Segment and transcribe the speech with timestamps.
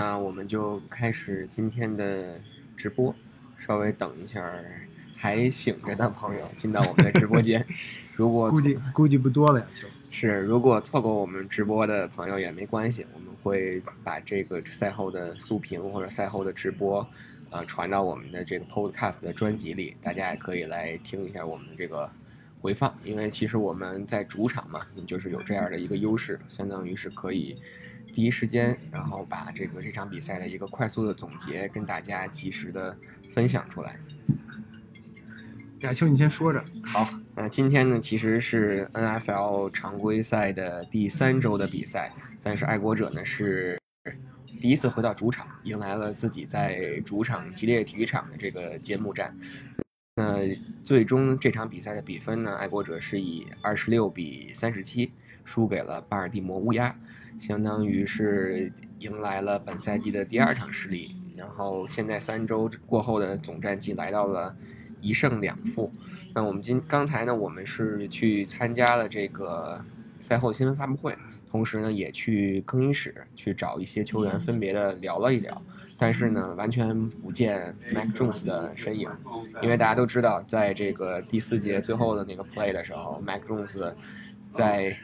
[0.00, 2.40] 那我们就开始今天的
[2.74, 3.14] 直播。
[3.58, 4.50] 稍微等一下，
[5.14, 7.64] 还醒着的朋友进到我们的直播间。
[8.16, 17.06] 如果估计估计不多了呀，就是如果错过我们直播的朋友也没关系，我们会把这个赛后的速评或者赛后的直播，
[17.50, 22.10] 呃，传到我们的这个 Podcast 的专辑里，大家也可以来听一下我们的这个
[22.62, 22.96] 回放。
[23.04, 27.58] 因为其实我们在主场嘛，就是有这样的一个优势，相当于是可以。
[28.12, 32.96] 第一时间，然后把这个这场比赛的一个快速的总结跟大家及时的
[33.30, 33.98] 分享出来。
[35.80, 36.62] 亚秋，你先说着。
[36.84, 42.12] 好，那今天呢，其实是 NFL 常规赛的第三周的比赛，
[42.42, 43.80] 但是爱国者呢是
[44.60, 49.34] 第一次回到主场，迎来了自己在主场激烈体育场的这个揭幕战。
[50.16, 50.40] 那
[50.82, 55.12] 最终这场比赛的比分呢，爱国者是以二十六比三十七
[55.46, 56.94] 输给了巴尔的摩乌鸦。
[57.40, 64.54] 相当于是迎来了本赛季的第二场失利，然后现在三周过后的总战绩来到了
[65.00, 65.90] 一胜两负。
[66.34, 69.82] 那我们今刚才呢，我们是去参加了这个
[70.20, 71.16] 赛后新闻发布会，
[71.50, 75.62] 同时呢也去更衣室去找一些球员分别的聊了一聊，
[75.98, 79.08] 但是呢完全不见 Mac Jones 的身影，
[79.62, 83.94] 因为大家都知道，在这个第四节最后的那个 play 的时候，Mac Jones
[84.38, 84.94] 在。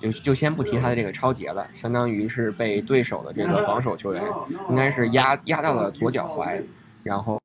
[0.00, 4.22] 就就先不提他的这个超节了，相当于是被对手的这个防守球员，
[4.70, 6.62] 应该是压压到了左脚踝，
[7.02, 7.40] 然后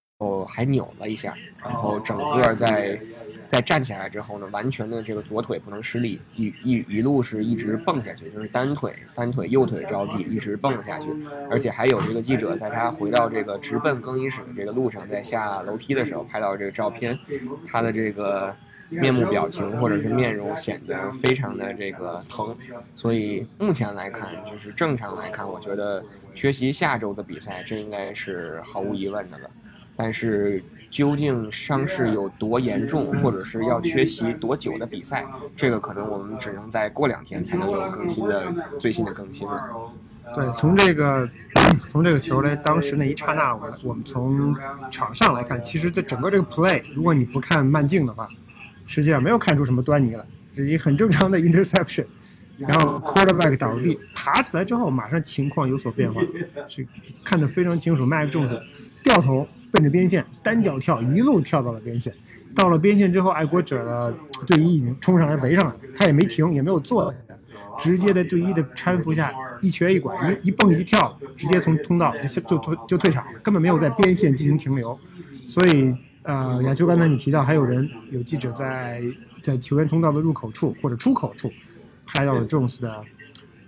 [0.45, 2.99] 还扭了一下，然后整个在
[3.47, 11.09] 在站起来之后呢，完全的这个左腿不能施力，一一一路是一直蹦下去，就是单腿单腿右腿着地一直蹦了下去，
[11.49, 17.17] 而且还有这个记者在他回到这个直奔更衣室的这个路上，在下楼梯的时候拍到这个照片，
[17.67, 18.55] 他的这个。
[18.99, 22.55] 面目表情或者是面容显得非常的这个疼，
[22.95, 26.03] 所以目前来看，就是正常来看，我觉得
[26.35, 29.49] 缺席下周的比赛，这应该是毫无疑问的了。
[29.95, 35.25] 但是究竟伤势有多严重，或者是要缺席多久的比赛，
[35.55, 39.61] 这个可能我们只能再过两天才能有更新的最新的更新了。
[40.35, 41.29] 对，从这个
[41.89, 44.55] 从这个球来，当时那一刹那，我我们从
[44.89, 48.27] 场上来看，其实在整个这个 play，如果你不看慢镜的话。
[48.93, 50.23] 实际上没有看出什么端倪来，
[50.53, 52.05] 是一很正常的 interception，
[52.59, 56.21] 然后 quarterback 倒地爬起来之后，马上情况有所变化，
[56.67, 56.85] 是
[57.25, 58.05] 看得非常清楚。
[58.05, 58.61] Mac Jones
[59.03, 62.13] 掉头奔着边线单脚跳，一路跳到了边线。
[62.53, 64.13] 到了边线之后，爱国者的
[64.45, 67.17] 队医已经冲上来围上来，他也没停，也没有坐下，
[67.79, 74.99] 直接在队医的搀扶下一瘸一拐，一一蹦一跳，直接从通道就就退就退场了，根本没有在边线进行停留，
[75.47, 75.95] 所以。
[76.23, 79.01] 呃，亚秋，刚才你提到还有人有记者在
[79.41, 81.51] 在球员通道的入口处或者出口处
[82.05, 83.03] 拍到了 Jones 的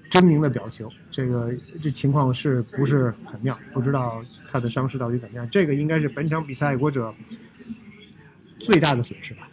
[0.10, 3.60] 狰狞的表情，这个这情况是不是很妙？
[3.74, 5.50] 不知道他的伤势到底怎么样？
[5.50, 7.14] 这个应该是本场比赛爱国者
[8.58, 9.50] 最大的损失吧？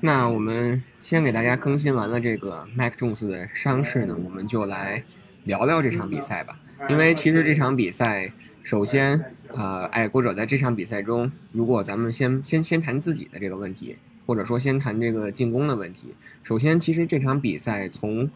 [0.00, 5.02] 那我们先给大家更新完了这个 Mac Jones 的伤势呢，我们就来
[5.42, 6.56] 聊聊这场比赛吧，
[6.88, 8.32] 因为其实这场比赛。
[8.66, 13.96] 首先，呃，爱国者在这场比赛中，如果咱们先先先谈自己的这个问题，
[14.26, 16.16] 或者说先谈这个进攻的问题。
[16.42, 18.28] 首先，其实这场比赛从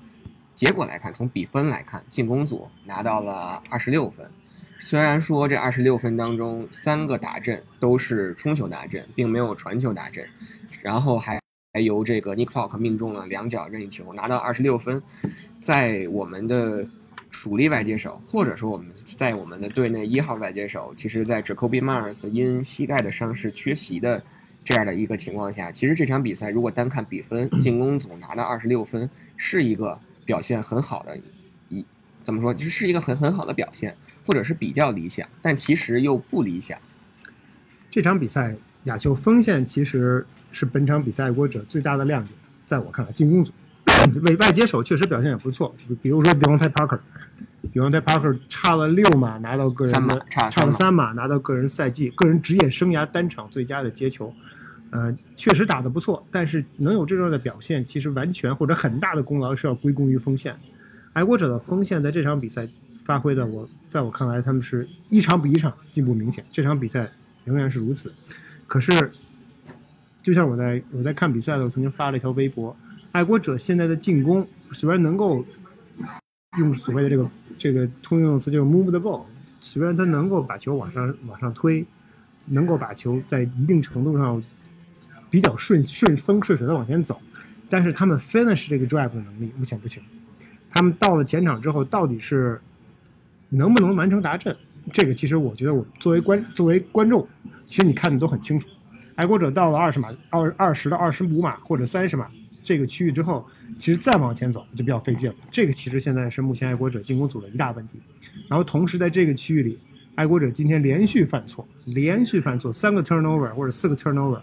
[0.54, 4.24] 结果来看，从比分来看，进攻组拿到了二十六分。
[4.78, 10.24] 虽然说这二十六分当中三个打阵都是冲球打阵，并没有传球打阵，
[10.80, 11.40] 然后还
[11.72, 15.02] 还由这个 Nick Folk 命中了两脚任意球，拿到二十六分，
[15.58, 16.86] 在我们的。
[17.30, 24.22] 主力外接手，或者说我们在我们的队内一号外接手，其实，在 Jacoby Myers 因膝盖的伤势缺席的
[24.64, 31.16] 这样的一个情况下，其实这场比赛如果单看比分，进攻组拿到二十六分，是一个表现很好的，
[31.68, 31.86] 一
[32.22, 33.94] 怎么说，就是一个很很好的表现，
[34.26, 36.76] 或者是比较理想，但其实又不理想。
[37.88, 42.34] 这场比赛，亚秋锋线其实是本场比赛爱国者最大的亮点，
[42.66, 43.52] 在我看来，进攻组。
[44.24, 46.98] 外外接手确实表现也不错，比如说 Devontae Parker，
[47.72, 54.32] 比方 Parker 差了六码拿到个人的，差了三码拿到个人赛季、个人职业生涯单场最佳的接球，
[54.90, 56.26] 呃，确实打得不错。
[56.30, 60.56] 但是能有这样的表现，其实完全或者很大的功劳是要归功于锋线。
[61.12, 62.66] 爱国者的锋线在这场比赛
[63.04, 66.44] 发挥的，我在我看来，他们是一场比一场进步明显。
[66.50, 67.10] 这场比赛
[67.44, 68.12] 仍然是如此。
[68.66, 69.12] 可是，
[70.22, 72.76] 就像我在我在看比赛的时候，曾经发了一条微博。
[73.12, 75.44] 爱国者现在的进攻虽然能够
[76.58, 79.24] 用所谓的这个这个通用词，就是 move the ball，
[79.60, 81.84] 虽然他能够把球往上往上推，
[82.46, 84.42] 能够把球在一定程度上
[85.28, 87.20] 比较顺顺风顺水的往前走，
[87.68, 90.02] 但是他们 finish 这个 drive 的能力目前不行。
[90.70, 92.60] 他们到了前场之后，到底是
[93.48, 94.56] 能不能完成达阵，
[94.92, 97.26] 这个其实我觉得我作为观作为观众，
[97.66, 98.68] 其实你看的都很清楚。
[99.16, 102.28] 爱国者到了二十码、二二十到二十五码或者三十码
[102.70, 103.44] 这个区域之后，
[103.80, 105.34] 其实再往前走就比较费劲了。
[105.50, 108.00] 这个其实现在是目前爱国者进攻组的一大问题。
[108.48, 109.76] 然后同时在这个区域里，
[110.14, 114.40] 爱国者今天连续犯错，连续犯错，三个 turnover 或者四个 turnover，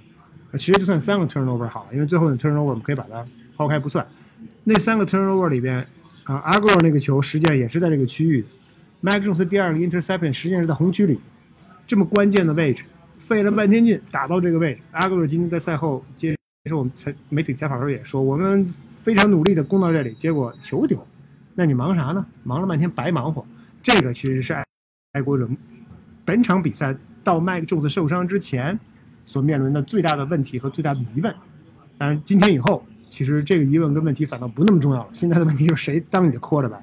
[0.56, 3.25] 其实就算三个 turnover 好了，因为最后的 turnover 我们可以把它
[3.56, 4.06] 抛开不算。
[4.65, 5.77] 那三个 turnover 里边，
[6.25, 8.44] 啊，阿戈尔那个球实际上也是在这个区域。
[9.00, 11.21] Mac Jones 第二个 interception 实际上是在红区里，
[11.85, 12.83] 这么关键的位置，
[13.19, 14.81] 费了半天劲打到这个位置。
[14.91, 16.36] 阿戈尔今天在赛后接
[16.67, 18.67] 受我们采媒体采访时候也说，我们
[19.03, 21.05] 非常努力的攻到这里，结果球丢。
[21.55, 22.25] 那你忙啥呢？
[22.43, 23.45] 忙了半天白忙活。
[23.81, 24.63] 这个其实是爱
[25.13, 25.49] 爱国者
[26.25, 28.77] 本场比赛到麦克琼斯受伤之前
[29.25, 31.33] 所面临的最大的问题和最大的疑问。
[31.97, 35.09] 当然，今天以后，其实这个疑问跟问题反倒不那么重要了。
[35.13, 36.81] 现在的问题就是谁当你的 quarter 吧。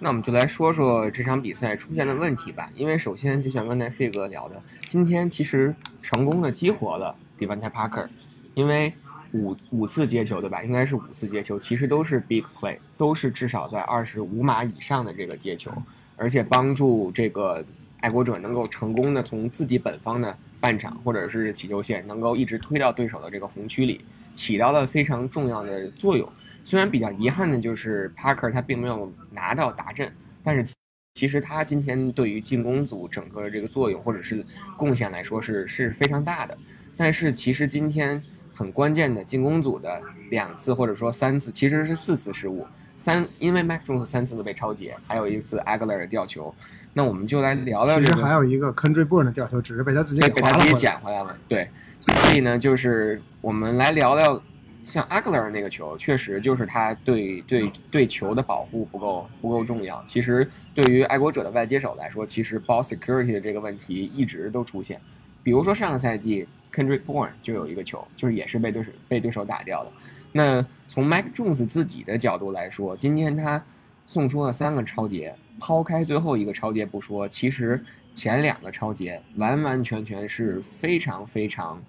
[0.00, 2.68] 那我们就来说说这场比赛出现的问题吧。
[2.74, 8.08] 因为首先就像刚才费哥聊的，今天其实成功的激活了 Devontae Parker，
[8.54, 8.92] 因为
[9.32, 10.62] 五五次接球对吧？
[10.62, 15.70] 应该是五次接球，其实都是 big play，都是至少在二十五码以上的这个接球，
[16.16, 17.64] 而且帮助这个
[18.00, 24.00] 爱国者能够成功的从自己本方的半场或者是起球线，能够一直推到对手的这个红区里，
[24.34, 26.28] 起到了非常重要的作用。
[26.64, 30.12] 虽然比较遗憾的就是 Parker 他并没有拿到达阵，
[30.42, 30.74] 但是
[31.14, 34.44] 其实他今天对于进攻组整个这个作用或者是
[34.76, 36.58] 贡献来说是是非常大的。
[36.96, 38.22] 但是其实今天
[38.60, 42.66] 很关键的进攻组的两次或者说三次其实是四次失误，
[42.98, 46.54] 三因为 Mac Jones 三次都被超截，还有一次 Agler 的吊球。
[46.92, 48.12] 那我们就来聊聊这个。
[48.12, 51.34] 其实还有一个 Country Burn 的吊球，只是被他自己给他自己捡回来了。
[51.48, 51.70] 对，
[52.00, 54.42] 所以呢，就是我们来聊聊。
[54.82, 60.02] 像阿格尔那个球，确实就是他对对对球的保护不够不够重要。
[60.06, 65.00] 其实对于爱国者的外接手来说，其实 ball security 的这个问题一直都出现。
[65.42, 69.92] 比如说上个赛季 Kendrick Bourne 就有一个球，就是也是被对手被对手打掉的。
[70.32, 73.62] 那从 Mac Jones 自己的角度来说，今天他
[74.06, 77.82] 送出了三个超节，抛开最后一个超节不说，其实
[78.12, 81.82] 前两个超节完完全全是非常非常。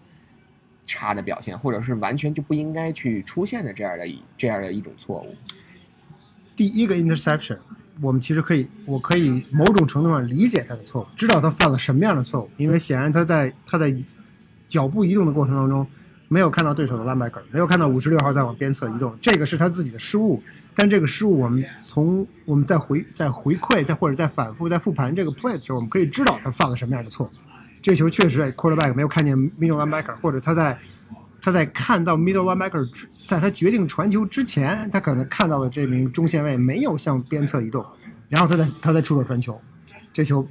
[0.84, 5.34] 差的表现，或者是完全就不应该去出现的这样的一这样的一种错误。
[6.54, 7.60] 第一个 interception，
[8.02, 13.96] 我们其实可以，我可以某种程度上理解他的错误，知道他犯了什么样的错误，因为显然他在他在
[14.72, 15.86] 脚步移动的过程当中
[16.30, 20.42] 没有看到对手的 linebacker，没有看到五十六号在往边侧移动，这个是他自己的失误。
[20.74, 27.30] 但这个失误，我们从我们在回在回馈，再或者在反复在复盘这个 play 的时候，我们可以知道他犯了什么样的错。
[27.82, 30.80] 这球确实，quarterback 没有看见 middle linebacker，或者他在
[31.42, 32.90] 他在看到 middle linebacker，
[33.28, 37.86] 在他决定传球之前，他可能看到了这名中线位没有向边侧移动，
[38.30, 39.60] 然后他在他在出手传球，
[40.14, 40.48] 这球，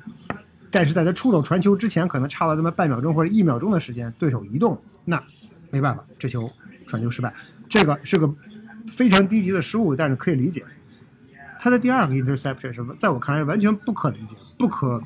[0.71, 5.23] 但是在他出手传球之前，可能差了那么半秒钟或者一秒钟的时间，对手移动，那
[5.71, 6.51] 没办法，这球
[6.87, 7.35] 传球失败，
[7.69, 8.33] 这个是个
[8.89, 10.65] 非常低级的失误，但是可以理解。
[11.59, 15.03] 他的第二个 interception 是在我看来完全不可理解，不可。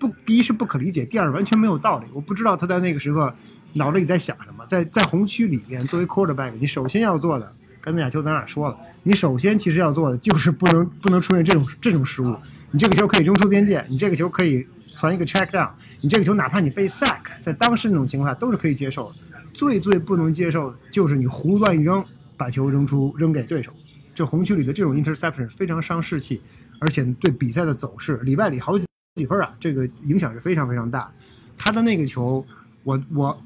[0.00, 2.06] 不，第一是不可理解，第二完全没有道理。
[2.12, 3.32] 我不知道他在那个时刻
[3.74, 4.66] 脑子里在想什么。
[4.66, 12.34] 在在红区里边，作为 quarterback，你首先要做的，刚才亚秋咱俩说了，你首先其实要做的就是不能不能出现这种这种失误。
[12.72, 14.66] 你这个球可以扔出边界，你这个球可以
[14.96, 15.70] 传一个 check down，
[16.00, 19.16] 你这个球哪怕你被 sack，在当时那种情况下都是可以接受的。
[19.54, 22.04] 最最不能接受的就是你胡乱一扔，
[22.36, 23.72] 把球扔出扔给对手。
[24.14, 26.42] 这红区里的这种 interception 非常伤士气，
[26.80, 28.84] 而且对比赛的走势，里外里好几。
[29.14, 29.54] 几分啊？
[29.58, 31.10] 这个影响是非常非常大。
[31.56, 32.46] 他的那个球，
[32.82, 33.42] 我我，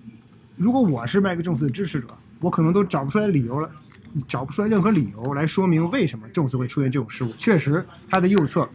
[0.57, 2.09] 如果我是麦克·琼斯的支持者，
[2.41, 3.71] 我可能都找不出来理由了，
[4.27, 7.33] 找不出来任何理由来说明为什么琼斯会出现这种失误。
[7.39, 8.69] 确实，他的右侧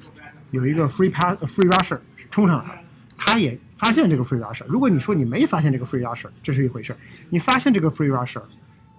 [0.51, 1.99] 有一个 free pass free rusher
[2.35, 2.83] 冲上来，
[3.17, 4.65] 他也发现这个 free rusher。
[4.67, 6.93] 如果你说你没发现这个 free rusher，这是一回事
[7.29, 8.41] 你发现这个 free rusher，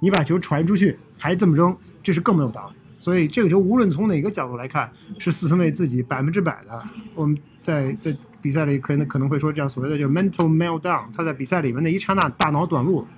[0.01, 2.77] 你把球传出去还这么扔，这是更没有道理。
[2.99, 6.83] 所以这个球无论从哪个角度来看，是四分卫自己百分之百的。
[7.15, 13.09] 我们在在比赛里可能可能会说这样所谓的就是 mental meltdown，他在比赛里面那一刹那大脑短路了，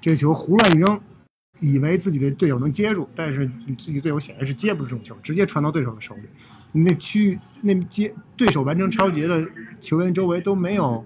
[0.00, 1.00] 这个球胡乱一扔，
[1.58, 6.22] 以为自己的队友能接住，但是你自己队友显然是接不住这种球，直接传到对手的手里。
[6.76, 9.46] 那区域那接对手完成超节的
[9.80, 11.04] 球员周围都没有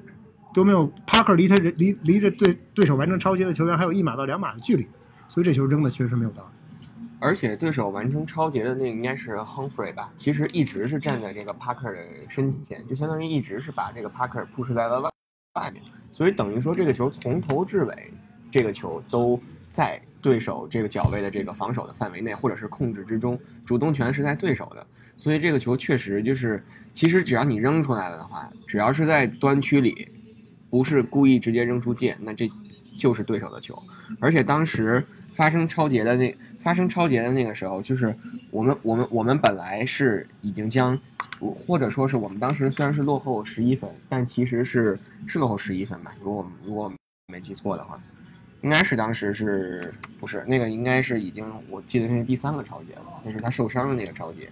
[0.54, 4.88] 都没有 Parker 离他人离离着对对手完成超节的球员还有一码到两码的距离，
[5.28, 6.86] 所以这球扔的确实没有道理。
[7.20, 11.98] 而且对手完成超节的那个应该是 Humphrey 吧，其实一直是站在这个 Parker 的
[12.30, 15.10] 身体前，就相当于一直是把这个 Parker push 在了外
[15.54, 18.12] 外面，所以等于说这个球从头至尾，
[18.50, 24.86] 这个球都在对手这个脚位的这个防守的范围内，或者是控制之中，主动权是在对手的。
[25.18, 30.08] 所以这个球确实就是，其实只要你扔出来了的话，只要是在端区里，
[30.70, 32.50] 不是故意直接扔出界，那这
[32.96, 33.76] 就是对手的球。
[34.20, 38.14] 而且当时发生超节的那发生超节的那个时候，就是
[38.50, 40.98] 我们我们我们本来是已经将，
[41.40, 46.14] 或者说是我们当时虽然是落后十一分，但其实是是落后十一分吧？
[46.22, 46.90] 如果如果
[47.26, 48.00] 没记错的话。
[48.62, 50.68] 应该是当时是不是那个？
[50.68, 54.50] 应该是已经，我记得是第三个超节了，就是他受伤的那个超节。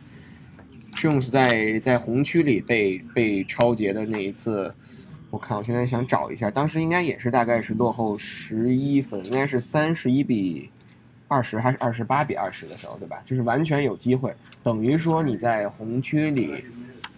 [0.96, 4.74] Jones 在在红区里被被超节的那一次，
[5.30, 10.70] 我看我现在想找一下，当时应该也是大概是落后十一分，应该是三十一比
[11.28, 13.22] 二十还是二十八比二十的时候，对吧？
[13.24, 16.64] 就是完全有机会，等于说你在红区里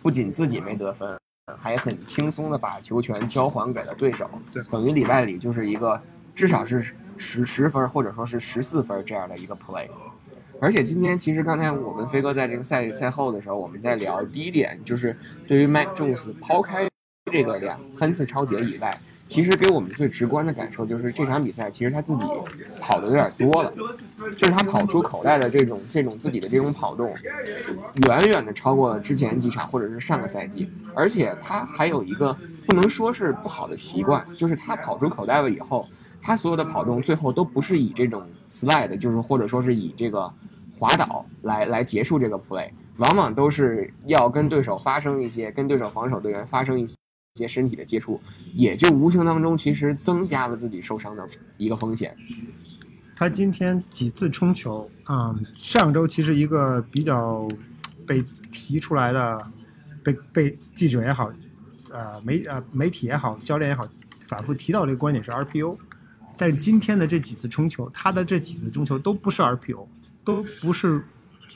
[0.02, 1.16] 不仅自己没得分，
[1.56, 4.28] 还很轻松的把球权交还给了对手，
[4.70, 6.00] 等于里外里就是一个。
[6.34, 9.88] 至少是十十分，或者说是十四分这样的一个 play，
[10.60, 16.88] 而且今天其实刚才我跟飞哥在这个赛赛后的时候，我们在聊第一点，就是对于 Mac Jones 抛开
[17.30, 18.98] 这个两三次超节以外，
[19.28, 22.24] 其实给我们最直观的感受就是这场比赛其实他自己
[22.80, 23.72] 跑的有点多了，
[24.36, 27.14] 就是他跑出口袋的这种这种自己的这种跑动，
[28.08, 32.36] 远远的超过了之前几场或者是上个赛季，而且他还有一个
[32.66, 35.86] 不能说是不好的习惯，就是他跑出口袋了以后。
[36.20, 40.32] 他所有的跑动最后都不是以这种 slide，就是或者说是以这个
[40.76, 46.86] 滑倒来来结束这个 play，往往都是要跟对手发生一些跟对手防守队员发生一
[47.34, 48.20] 些身体的接触，
[48.54, 52.14] 也就无形当中其实增加了自己受伤的一个风险。
[53.16, 57.48] 他今天几次冲球，嗯，上周其实一个比较
[58.06, 59.46] 被提出来的，
[60.04, 61.32] 被被记者也好，
[61.90, 63.84] 呃媒呃媒体也好，教练也好，
[64.26, 65.76] 反复提到这个观点是 RPO。
[66.38, 69.86] 但是今天的这几次冲球，他的这几次冲球都不是 RPO，
[70.24, 71.04] 都不是，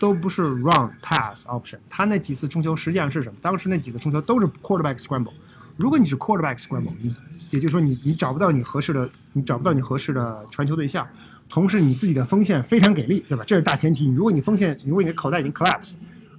[0.01, 1.79] 都不是 run pass option。
[1.89, 3.37] 他那几次冲球实际上是什么？
[3.41, 5.33] 当时那几次冲球都是 quarterback scramble。
[5.77, 7.15] 如果你是 quarterback scramble，你
[7.51, 11.07] 也就是说你你找不到你合适的，你找不到你合适的传球对象，
[11.49, 13.45] 同时你自己的锋线非常给力，对吧？
[13.47, 14.11] 这是大前提。
[14.11, 15.93] 如果你锋线，如果你的口袋已经 collapse，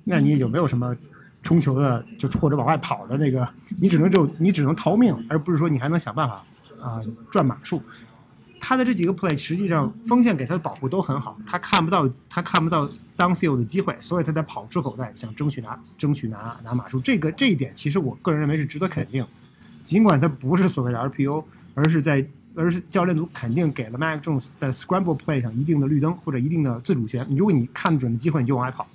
[0.03, 0.95] 那你有没有什么
[1.41, 3.47] 冲球的，就或者往外跑的那个？
[3.79, 6.43] 你只能就你只能逃命，而不是说你还能想办法
[6.81, 7.81] 啊赚码数。
[8.65, 16.98] 他的这几个 play 实际上锋线给他的保护都很好，他看不到他看不到 downfield 的机会，所以他在跑出口袋想争取拿争取拿拿马数。
[17.01, 19.27] 这个这一点其实我个人认为是值得肯定，
[19.84, 21.43] 尽管他不是所谓的 RPO，
[21.75, 27.27] 而是在而是教练组肯定给了 Mac Jones 在 scramble play 上一定的绿灯或者一定的自主权。
[27.36, 28.88] 如果你看准了机会，你就往外跑。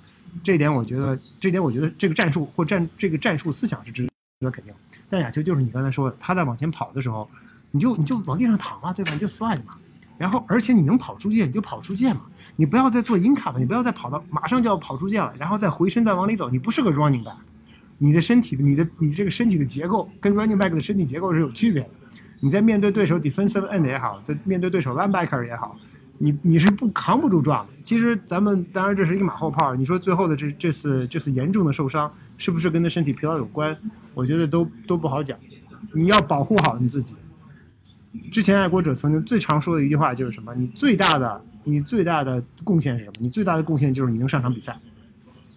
[0.43, 4.09] 这一点我觉得这一点我觉得这个战术或战这个战术思想是值
[4.39, 4.73] 得肯定。
[5.11, 7.29] 但亚秋就是你刚才说的，他在往前跑的时候。
[7.71, 9.13] 你就你就往地上躺嘛，对吧？
[9.13, 9.77] 你就 slide 嘛，
[10.17, 12.21] 然后而且你能跑出界，你就跑出界嘛。
[12.55, 16.49] 你不要再做 in cut 了，你不要再跑到马上就要跑出界了，然后再回身再往里走。
[16.49, 17.37] 你不是个 running back，
[17.97, 21.89] 你的身体的你的你这个身体的结构跟 running back 的身体结构是有区别的。
[22.41, 25.77] 你在面对对手 defensive end 也好，在面对对手 linebacker 也好，
[26.17, 27.73] 你你是不扛不住撞的。
[27.81, 29.73] 其实咱们当然这是一个马后炮。
[29.75, 33.77] 你说最后的这这次这次严重的受伤是不是跟他身体疲劳有关？
[34.13, 35.37] 我觉得都都不好讲。
[35.93, 37.15] 你要保护好你自己。
[38.31, 40.53] 之前爱国者曾经最常说的一句话就是什么？
[40.55, 43.13] 你最大的你最大的贡献是什么？
[43.19, 44.77] 你最大的贡献就是你能上场比赛。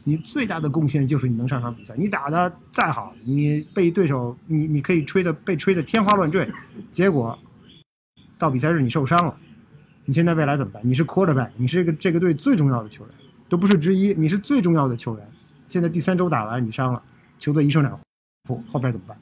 [0.04, 1.94] 你最大的贡献就是你能上场比赛。
[1.96, 6.50] 你打的再好，你被对手你你可以吹的被吹的天花乱坠，
[6.90, 7.38] 结果
[8.36, 9.34] 到比赛日你受伤了，
[10.04, 10.82] 你现在未来怎么办？
[10.84, 13.14] 你是 quarterback，你是这个这个队最重要的球员，
[13.48, 15.26] 都不是之一，你是最重要的球员。
[15.68, 17.00] 现在第三周打完你伤了，
[17.38, 17.96] 球队一胜两
[18.48, 19.16] 负，后边怎么办？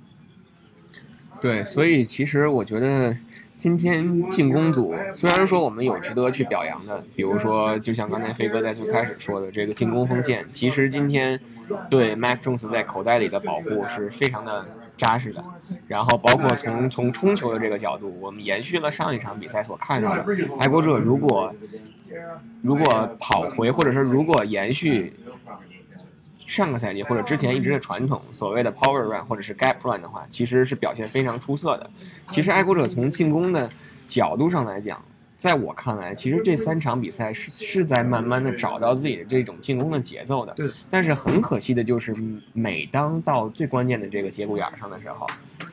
[1.40, 3.16] 对，所以其实我觉得
[3.56, 11.40] 今天进攻组虽然说我们有值得去表扬的，比如说就像刚才飞哥在最开始说的这个进攻锋线，其实今天
[11.88, 14.66] 对 Mac Jones 在口袋里的保护是非常的
[14.96, 15.44] 扎实的。
[15.86, 20.26] 然后包括从从冲球的这个角度，我们延续了上一场比赛所看到的，
[20.58, 21.54] 爱国者如果
[22.62, 25.12] 如果跑回或者说如果延续。
[26.50, 31.88] 上个赛季或者之前一直的传统，所谓的 power run 或者是 gap run 的话，其实是表现非常出色的。
[32.26, 33.70] 其实爱国者从进攻的
[34.08, 35.00] 角度上来讲，
[35.36, 40.52] 在我看来，其实这三场比赛是是在慢慢的找到自己的这种进攻的节奏的。
[40.54, 40.68] 对。
[40.90, 42.12] 但是很可惜的就是，
[42.52, 45.24] 每当到最关键的这个节骨眼上的时候，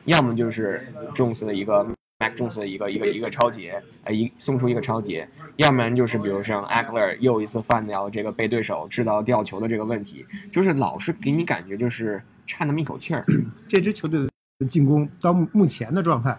[0.04, 0.80] 要么就是
[1.12, 1.84] Jones 的一个。
[2.20, 13.24] Mac Jones 的一个一个一个超节，呃，一送出一个超节，要不然就是比如像 Agler 又一次犯掉这个被对手制造掉球的这个问题，就是老是给你感觉就是差那么一口气儿。
[13.68, 16.36] 这支球队的进攻到目前的状态，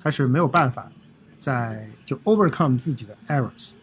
[0.00, 0.90] 还是没有办法
[1.38, 3.74] 在就 overcome 自己的 errors。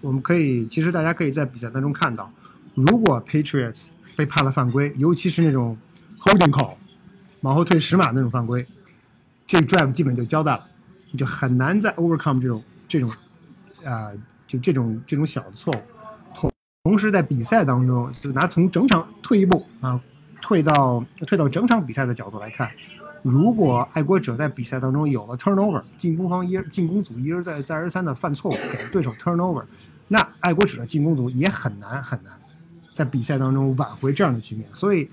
[0.00, 2.32] 我们可以，其实大家可以在比赛当中看到，
[2.74, 5.78] 如果 Patriots 被判了犯规，尤其是那种
[6.18, 6.74] holding call
[7.42, 8.66] 往后退十码那种犯规，
[9.46, 10.66] 这个 drive 基本就交代了，
[11.10, 13.10] 你就很难再 overcome 这种这种
[13.84, 14.12] 啊、
[14.46, 15.80] 就这种这种小的错误。
[16.34, 16.50] 同
[16.84, 20.00] 同时在比赛当中，就拿从整场退一步啊，
[20.42, 22.70] 退到退到整场比赛的角度来看，
[23.22, 29.64] 如果爱国者在比赛当中有了 turnover，进攻方一进攻组一而再再而三的犯错误，给对手 turnover，
[30.08, 32.32] 那爱国者的进攻组也很难很难
[32.90, 34.66] 在比赛当中挽回这样的局面。
[34.74, 35.08] 所以，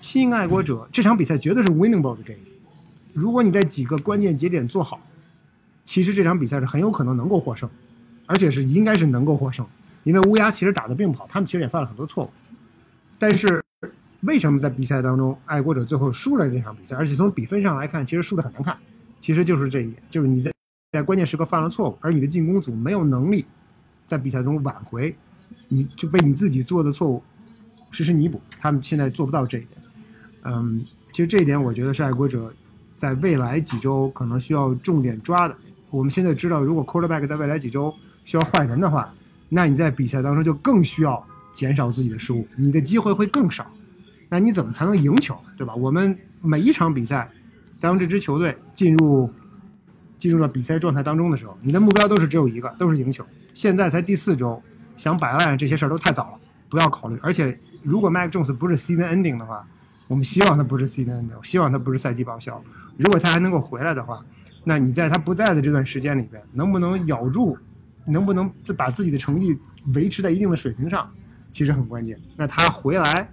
[0.00, 2.40] 新爱国者这场比赛绝对是 winnable 的 game。
[3.12, 5.00] 如果你在几个关键节点做好，
[5.86, 7.70] 其实这场比赛是很有可能能够获胜，
[8.26, 9.64] 而且是应该是能够获胜。
[10.02, 12.30] 因为乌鸦其实打得并不好，他们其实也犯了很多错误，
[13.18, 13.62] 但是
[14.22, 16.96] 为什么在比赛当中爱国者最后输了这场比赛？
[16.96, 18.76] 而且从比分上来看，其实输得很难看。
[19.20, 20.52] 其实就是这一点，就是你在
[20.92, 23.44] 在关键时刻犯了错误，而你的进攻组没有能力
[24.06, 25.16] 在比赛中挽回，
[25.68, 27.22] 你就被你自己做的错误
[27.90, 28.40] 实施弥补。
[28.58, 29.80] 他们现在做不到这一点。
[30.42, 32.52] 嗯，其实这一点我觉得是爱国者
[32.96, 35.56] 在未来几周可能需要重点抓的。
[35.90, 39.12] 我们现在知道，如果 quarterback 在未来几周需要换人的话，
[39.48, 43.66] 那你在比赛当中就更需要减少自己的失误，你的机会会更少。
[44.28, 45.74] 那你怎么才能赢球，对吧？
[45.74, 47.30] 我们每一场比赛，
[47.78, 49.30] 当这支球队进入
[50.18, 53.24] 进入到比赛状态当中的时候，你的目标都是只有一个，都是赢球。
[53.54, 54.60] 现在才第四周，
[54.96, 56.38] 想摆烂这些事儿都太早了，
[56.68, 57.16] 不要考虑。
[57.22, 59.64] 而且，如果 Mac Jones 不是 season ending 的话，
[60.08, 62.60] 我们希望他不是 season ending，希望他不是赛季报销。
[62.96, 64.24] 如果他还能够回来的话，
[64.68, 67.56] 那你在他不在的这段时间里边，能不能咬住，
[68.04, 69.56] 能不能把自己的成绩
[69.94, 71.08] 维持在一定的水平上，
[71.52, 72.20] 其实很关键。
[72.36, 73.28] 那他回来。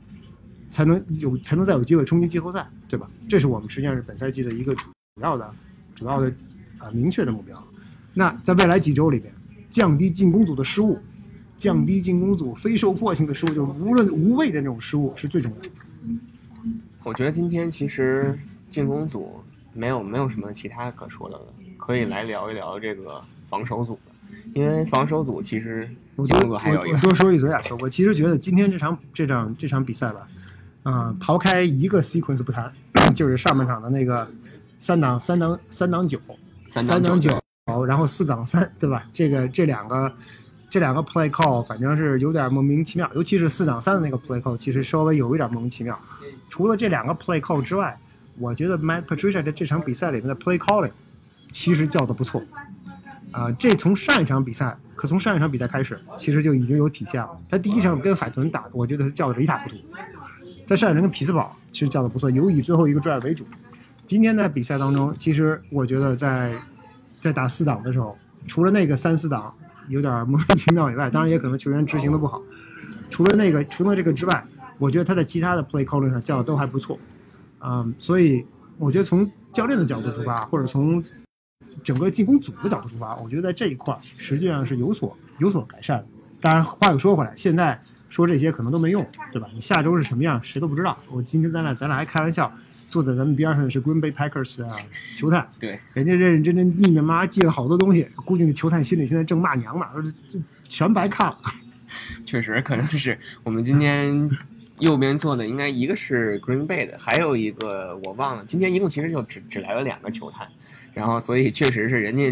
[0.69, 3.07] 才能有才能再有机会冲击季后赛，对吧？
[3.29, 4.85] 这是我们实际上是本赛季的一个主
[5.21, 5.53] 要的、
[5.93, 6.33] 主要的
[6.79, 7.63] 啊、明确的目标。
[8.15, 9.31] 那在未来几周里边，
[9.69, 10.97] 降低进攻组的失误，
[11.59, 15.69] 降低进攻组非受迫性的失误，就是无论无谓的那种失误是最重要的。
[17.03, 18.35] 我觉得今天其实
[18.67, 19.42] 进攻组
[19.73, 21.43] 没有没有什么其他可说的了，
[21.77, 24.11] 可以来聊一聊这个防守组的，
[24.53, 25.89] 因为防守组其实
[26.25, 30.27] 进攻组还有一个我多说一嘴啊，球，我其实觉得今天这场这场这场比赛吧。
[30.83, 32.69] 啊、呃，刨开一个 sequence 不谈，
[33.15, 34.29] 就是上半场的那个
[34.77, 36.19] 三档三档三档九，
[36.67, 37.41] 三档九，
[37.87, 39.05] 然后四档三，对吧？
[39.09, 40.13] 这个这两个
[40.69, 45.97] 这两个 play call 反正是有点莫名其妙，尤其是四档三的那个 play call，其实稍微有一点莫名其妙。
[46.49, 47.97] 除了这两个 play call 之外，
[48.37, 50.91] 我觉得 Matt Patricia 在这场比赛里面的 play calling
[51.51, 52.41] 其实叫的不错。
[53.31, 57.35] 啊、这从上一场比赛，可从上一场比赛开始，其实就已经有体现了。
[57.49, 59.77] 他第一场跟海豚打，我觉得他叫的一塌糊涂。
[60.67, 63.43] 在上一场跟匹兹堡其实叫的不错，有以最后一个 drive 为主。
[64.05, 66.53] 今天在比赛当中，其实我觉得在
[67.19, 68.15] 在打四档的时候，
[68.45, 69.51] 除了那个三四档
[69.87, 72.39] 有点莫名其妙以外，当然也可能球员执行的不好。
[73.09, 74.45] 除了那个除了这个之外，
[74.77, 76.99] 我觉得他在其他的 play calling 上叫的都还不错。
[77.63, 78.45] 嗯，所以
[78.77, 81.03] 我觉得从教练的角度出发，或者从
[81.83, 86.07] 整个进攻组的角度出发，我觉得在这一块实际上是有所有所改善的。
[86.39, 87.81] 当然话又说回来，现在。
[88.09, 89.47] 说这些可能都没用，对吧？
[89.55, 90.95] 你下周是什么样，谁都不知道。
[91.09, 92.53] 我今天咱俩咱俩还开玩笑，
[92.87, 94.69] 坐在咱们边上的是 Green Bay Packers 的
[95.15, 99.87] 球探，对，人家认认真真密密麻麻记了好多东西，估计那球探心里现在正骂娘呢，
[100.29, 101.39] 这全白看了。
[102.23, 104.29] 确实，可能是我们今天
[104.83, 108.43] 右边坐的应该一个是 Green Bay 的，还有一个我忘了。
[108.45, 110.45] 今天一共其实就只只来了两个球探，
[110.93, 112.29] 然后所以确实是人家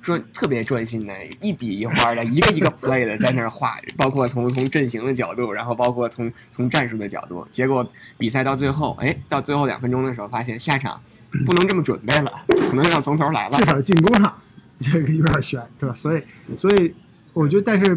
[0.00, 7.46] 专特别专心的，一笔一画的， 一个一个 play 的在那儿画，包括从从阵型的角度，然后包括从从战术的角度。
[7.52, 7.88] 结果
[8.18, 11.00] 比赛到最后，哎，到最后两分钟的时候，发现下场
[11.46, 12.32] 不能这么准备了，
[12.68, 13.56] 可能要从头来了。
[13.58, 14.42] 至少进攻上
[14.80, 15.94] 这个有点悬，对吧？
[15.94, 16.22] 所以
[16.56, 16.92] 所以
[17.32, 17.96] 我觉得，但是。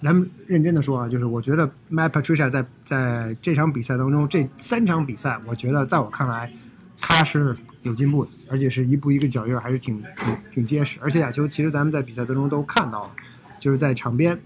[0.00, 6.52] 咱们认真的说啊，就是我觉得 Matt Patricia 在在这场比赛当中，这三场比赛，我觉得在我看来，
[7.00, 10.98] 他是有进步的，而且是一步一个脚印，还是挺挺挺结实。
[11.02, 13.10] 而且亚秋其实咱们在比赛当中都看到了，
[13.58, 14.38] 就是在场边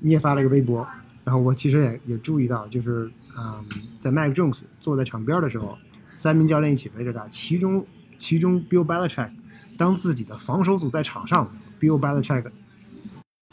[0.00, 0.84] 你也发了一个微博，
[1.22, 3.64] 然后我其实也也注意到，就是嗯，
[4.00, 5.78] 在 Mac Jones 坐在场边的时候，
[6.16, 9.30] 三名教练一起围着他，其中其中 Bill Belichick
[9.78, 12.46] 当自己的防守组在场上，Bill Belichick。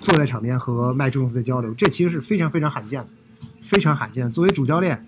[0.03, 3.07] 坐在场边和麦仲斯的交流，这其实是非常非常罕见的，
[3.61, 4.29] 非常罕见。
[4.29, 5.05] 作为主教练，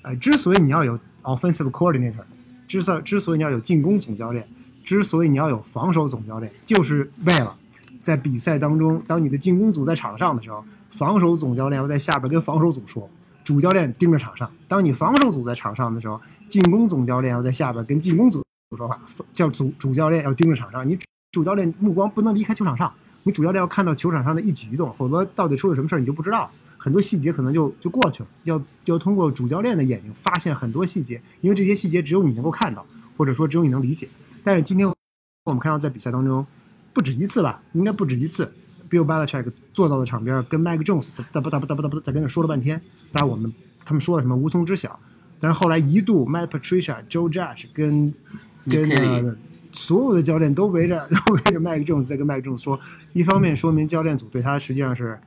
[0.00, 2.24] 呃，之所以你要有 offensive coordinator，
[2.66, 4.48] 之所之所以你要有进攻总教练，
[4.82, 7.54] 之所以你要有防守总教练，就是为了
[8.02, 13.10] 在比赛当中，当你的进攻组在场上的时候，防守总教练要在下边跟防守组说，
[13.44, 18.42] 主教练盯着场上；当你防守组在场上的时候，进攻总教练要在下边跟进攻组
[18.74, 18.98] 说话，
[19.34, 20.98] 叫主主教练要盯着场上，你
[21.30, 22.90] 主教练目光不能离开球场上。
[23.22, 26.50] 你主教练要看到球场上的一举一动，否则到底出了什么事儿你就不知道。
[26.82, 32.86] 很多细节可能就就过去了，要要通过主教练的眼睛发现很多细节，因为这些细节只有你能够看到，
[33.18, 34.08] 或者说只有你能理解。
[34.42, 34.88] 但是今天
[35.44, 36.46] 我们看到在比赛当中，
[36.94, 38.50] 不止一次吧，应该不止一次
[38.88, 42.80] ，Bill Belichick 坐到了场边，跟 Mike Jones 哒不哒不哒不哒不在跟那说了半天，
[43.12, 43.52] 当然我们
[43.84, 44.98] 他们说了什么无从知晓。
[45.38, 48.14] 但是后来一度 Matt Patricia、Joe Judge 跟
[48.64, 49.36] 跟那个
[49.72, 52.78] 所有的教练都围着 都围着 Mike Jones 在跟 Mike Jones 说，
[53.12, 55.18] 一方面说明教练组对他实际上是。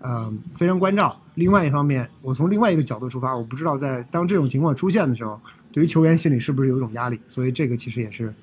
[0.00, 1.18] 呃，非常关照。
[1.36, 5.40] 另外一方面，我从另外一个角度出发，我不知道在当这种情况出现的时候，
[5.72, 7.18] 对于球员心里是不是有一种压力？
[7.26, 8.34] 所以这个其实也是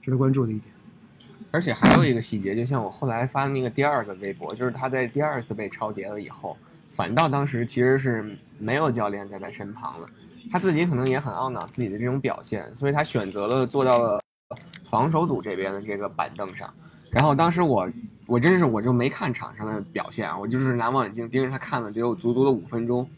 [0.00, 0.72] 值得关注的一点。
[1.50, 6.56] 而且还有一个细节，就像我后来发的那个第二个微博，就是他在第二次被超截了以后，
[6.88, 8.24] 反倒当时其实是
[8.58, 10.06] 没有教练在他身旁了，
[10.50, 14.22] 他自己可能也很懊恼自己的这种表现，所以他选择了做到了
[14.90, 16.68] 防守组这边的这个板凳上。
[17.12, 17.88] 然后当时我
[18.26, 23.08] 我真是我就没看场上的表现啊，我就是拿望远镜盯着他看了得有足足的五分钟。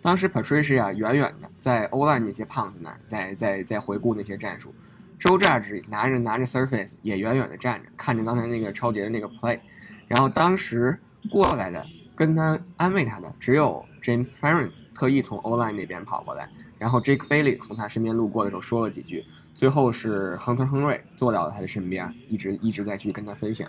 [0.00, 4.72] 当时 Patricia 远远的在欧兰那些胖子那儿，在在在回顾那些战术。
[5.18, 9.58] 周 Judge 拿着拿着 Surface 也远远的站着，看着刚才那个超节的那个 play。
[10.06, 10.96] 然后当时
[11.28, 19.24] 过来的跟他安慰他的只有 James Ferentz 特意从欧兰那边跑过来，然后 Jake Bailey 从他身边路过的时候说了几句。
[19.58, 23.68] 最后是亨特·亨瑞坐到了他的身边，一直一直在去跟他分享。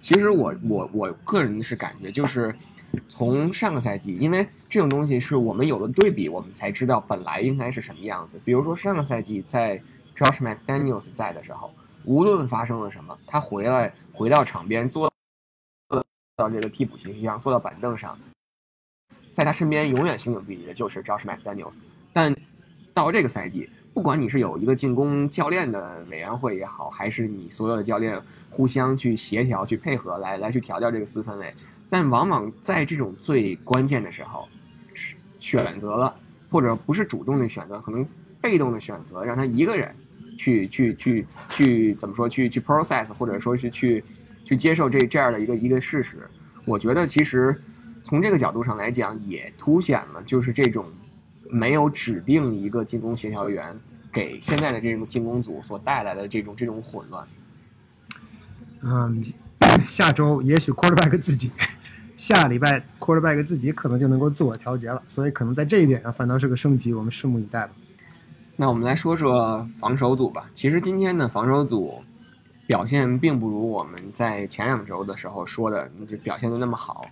[0.00, 2.52] 其实我我我个人是感觉，就是
[3.06, 8.40] 从上个赛季，因为这种东西是我们有了对比，我们才知道本来应该是什么样子。
[8.44, 9.80] 比如说上个赛季在
[10.16, 11.72] Josh McDaniels 在的时候，
[12.02, 15.08] 无论发生了什么，他回来回到场边坐
[16.34, 18.18] 到这个替补席上，坐到板凳上，
[19.30, 21.78] 在他身边永远形影不离的就是 Josh McDaniels。
[22.12, 22.34] 但
[22.98, 31.54] 到这个赛季，不管你是有一个进攻教练的委员会也好，还是你所有的教练互相去协调、去配合来来去调教这个四分卫，
[31.88, 34.48] 但往往在这种最关键的时候，
[35.38, 36.12] 选择了
[36.50, 38.04] 或者不是主动的选择，可能
[38.40, 39.94] 被动的选择，让他一个人
[40.36, 42.28] 去去去去怎么说？
[42.28, 44.02] 去去 process，或者说是去
[44.44, 46.28] 去接受这这样的一个一个事实。
[46.64, 47.56] 我觉得其实
[48.02, 50.84] 从这个角度上来讲，也凸显了就是这种。
[51.50, 53.78] 没有指定一个进攻协调员，
[54.12, 57.26] 给现在的这种进攻组所带来的这种这种混乱。
[58.82, 59.24] 嗯，
[59.84, 61.50] 下周也许 quarterback 自己，
[62.16, 67.72] 下礼拜 quarterback 自己可能就能够自我调节了，所以可能在这一点上反倒是个升级，我们拭目以待吧。
[68.56, 70.50] 那我们来说说防守组吧。
[70.52, 72.02] 其实今天的防守组
[72.66, 77.08] 表现并不如我们在前两周的时候说的就表现的那么好。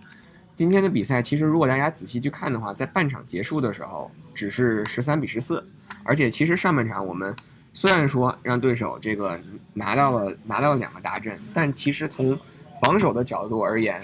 [0.57, 5.63] 今天的比赛其实，如果大家仔细去看的话，在半场结束的时候只是十三比十四，
[6.03, 7.37] 而且其实上半场我们
[7.75, 9.39] 虽然说让对手这个
[9.75, 12.39] 拿到了拿到了两个大阵，但其实从
[12.81, 14.01] 防守的角度而言，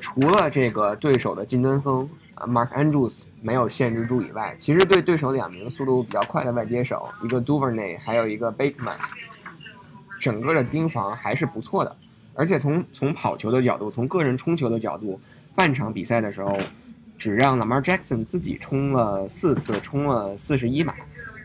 [0.00, 8.96] 除了这个对手的金端锋啊 Mark Andrews 没有限制住以外，其实对对手两名速度比较快的外接手，一个 Duvernay 还有一个 Bateman，
[10.18, 11.94] 整个的盯防还是不错的，
[12.32, 15.20] 而且从从跑球的角度，从个人冲球的角度。
[15.56, 16.54] 半场比赛的时候，
[17.16, 20.94] 只让 Lamar Jackson 自己冲了四次，冲了四十一码，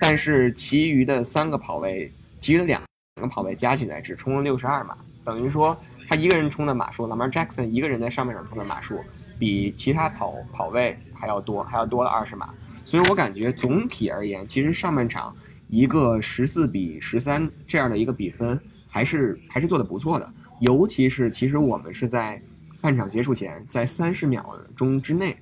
[0.02, 2.84] 但是其余的三个跑位，其余的两
[3.22, 5.76] 个跑位加起来只冲了六十二码，等于说
[6.10, 9.00] 他一个人冲的码数，Lamar Jackson 一个人在上半场冲的码数，
[9.40, 12.50] 比其他跑跑位还要多，还要多了二十码。
[12.84, 15.34] 所以我感觉总体而言，其实上半场
[15.70, 22.42] 一个十四比十三这样的一个比分，还是还是做的不错的，尤其是其实我们是在。
[22.82, 25.38] 半场结束前，在三十秒钟之内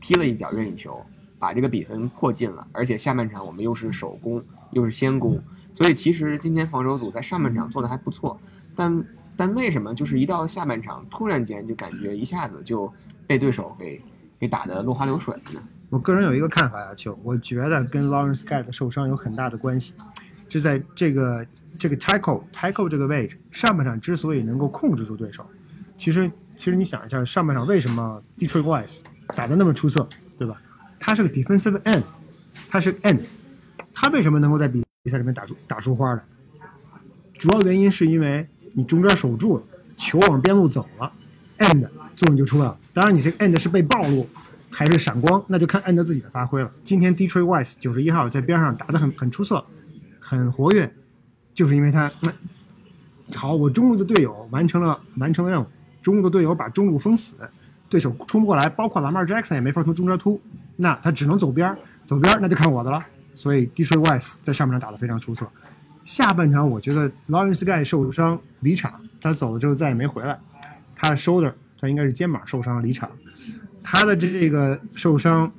[0.00, 1.04] 踢了一脚任意球，
[1.36, 2.64] 把这个比分破进了。
[2.70, 4.40] 而且下半场我们又是首攻，
[4.70, 5.42] 又是先攻，
[5.74, 8.38] 所以其实今天防守组在上半场做的还不错。
[8.76, 9.04] 但
[9.36, 12.90] 但为什么就是一到下半场，突然间就感觉一下子就
[13.26, 14.00] 被对手给
[14.38, 15.62] 给打得落花流水了呢？
[15.90, 19.94] 我个人有一个看法呀，就我觉得跟 Lawrence Guy 的受伤有很大的关系。
[20.48, 21.44] 就在这个
[21.80, 25.44] 这个 tackle tackle 这个位置，上半场之所以能够控制住对手，
[25.98, 26.30] 其实。
[26.56, 29.00] 其实你想一下，上半场为什么 Detroit Wise
[29.34, 30.60] 打得那么出色，对吧？
[30.98, 32.02] 他是个 defensive end，
[32.68, 33.20] 他是 end，
[33.92, 36.22] 他为什么能够在比赛里面打出打出花来？
[37.34, 39.64] 主要原因是因为你中间守住了，
[39.96, 41.12] 球往边路走了
[41.58, 41.86] ，end
[42.16, 42.78] 作用就出来了。
[42.94, 44.26] 当然，你这个 end 是被暴露
[44.70, 46.70] 还是闪光，那就看 end 自己的发挥了。
[46.84, 49.64] 今天 Detroit Wise 九十一号在边上打得很很出色，
[50.20, 50.90] 很活跃，
[51.52, 52.10] 就是因为他
[53.34, 55.66] 好，我中路的队友完成了完成了任务。
[56.04, 57.34] 中路的队友把中路封死，
[57.88, 60.40] 对手冲不过来，包括 Lamar Jackson 也没法从中间突，
[60.76, 63.02] 那他只能走边儿，走边儿那就看我的了。
[63.32, 65.44] 所以 d e t r o i Wise 在上半场打得非常出色。
[66.04, 70.38] 下半场我觉得 Lawrence Guy 受伤离场，他走了之后再也没回来。
[70.94, 73.10] 他的 shoulder 他应该是肩膀受伤离场。
[73.82, 75.50] 他的这个受伤，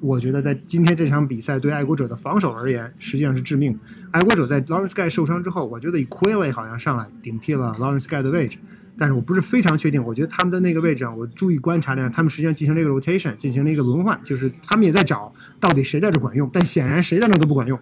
[0.00, 3.78] 我觉得在今天这场比赛对爱国者的防守而言，实际上是致命。
[4.10, 8.58] 爱国者在 Lawrence Guy 受伤之后，我觉得以 Quayle 好像上来顶替了 Lawrence Guy 的位置，
[8.98, 10.02] 但是我不是非常确定。
[10.04, 17.78] 我觉得他们的那个位置上，我注意观察了，他们实际上进行了一个 rotation，进行了一个轮换，就是他们也在找到底谁在这管用，但显然谁在那都不管用。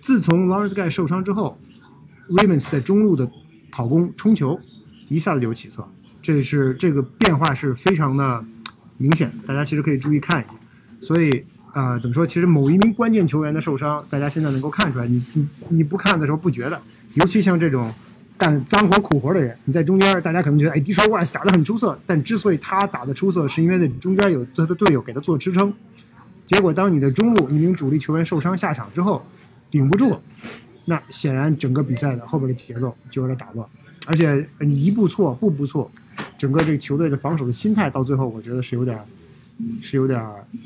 [0.00, 1.56] 自从 Lawrence Guy 受伤之后
[2.28, 3.30] ，Ravens 在中路的
[3.70, 4.58] 跑攻冲球
[5.08, 5.86] 一下子就有起色，
[6.22, 8.44] 这是这个变化是非常的
[8.96, 10.54] 明显，大家其实可以注意看一下。
[11.00, 12.26] 所以啊、呃怎么说？
[12.26, 16.80] 其实某一名关键球员的受伤，大家现在能够看出来，你你你不看的时候不觉得，
[17.14, 17.92] 尤其像这种
[18.42, 25.72] 干脏活苦活的人，你在中间，大家可能觉得哎 d i s h w a s 打得很出色，但之所以他打得出色，是因为在中间有他的队友给他做支撑。
[26.44, 29.24] 结果当你的中路一名主力球员受伤下场之后，
[29.70, 30.18] 顶不住，
[30.86, 33.64] 那显然整个比赛的后边的节奏就有点打乱，
[34.06, 35.88] 而且你一步错，步步错，
[36.36, 39.00] 整个这个球队的防守的心态到最后，我觉得是有点，
[39.80, 40.20] 是有点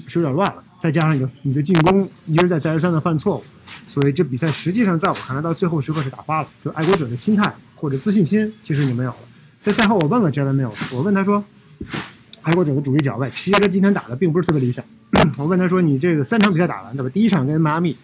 [0.09, 0.65] 是有点乱了。
[0.81, 3.45] 再加上你的你的进攻一而再再而三的犯错误，
[3.87, 6.49] 所以这比赛实际上在我看来到最后时刻是打花了。
[6.65, 9.17] 就爱国者的心态或者自信心，其实你没有了。
[9.61, 11.45] 在赛后我问了 Jalen Mills，我问他说，
[12.43, 14.85] 爱国整个主力脚位，其实他今天打的并不是特别理想。
[15.39, 17.09] 我问他说，你这个三场比赛打完对吧？
[17.11, 17.97] 第一场跟迈阿密。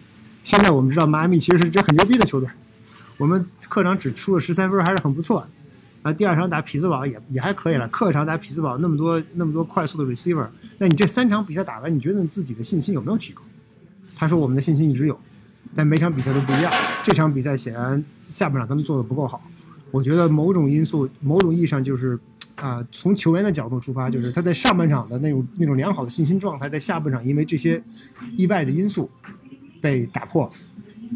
[0.43, 2.49] 现在我们知道迈阿密其实是一支很牛逼的球队，
[3.17, 5.47] 我们客场只出了十三分，还是很不错的。
[6.01, 10.45] 啊，第二场打匹兹堡也也还可以了，客场打匹兹堡那么多那么多快速的 receiver，
[10.79, 13.41] 那你这三场比赛打完，你觉得你自己的信心有没有提高？
[14.17, 15.17] 他说我们的信心一直有，
[15.73, 16.69] 但每场比赛都不一样。
[17.03, 19.41] 这场比赛显然下半场他们做的不够好，
[19.93, 22.19] 我觉得某种因素，某种意义上就是。
[22.55, 27.81] 啊、从球员的角度出发，就是他在上半场的那种那种良好的信心状态，在下半场因为这些
[28.37, 29.09] 意外的因素
[29.81, 30.49] 被打破。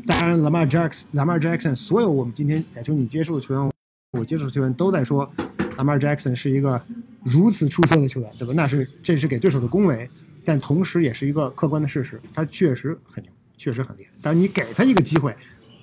[0.06, 3.72] 当然，Lamar Jackson，Lamar Jackson，所有我们今天假球你接触的球员，
[4.18, 5.32] 我接触的球员都在说
[5.78, 6.82] ，Lamar Jackson 是一个
[7.24, 8.54] 如此出色的球员，对吧？
[8.56, 10.10] 那是这是给对手的恭维，
[10.44, 14.10] 但同时也是一个客观的事实，他确实很牛，确实很厉害。
[14.22, 15.34] 但你给他一个机会，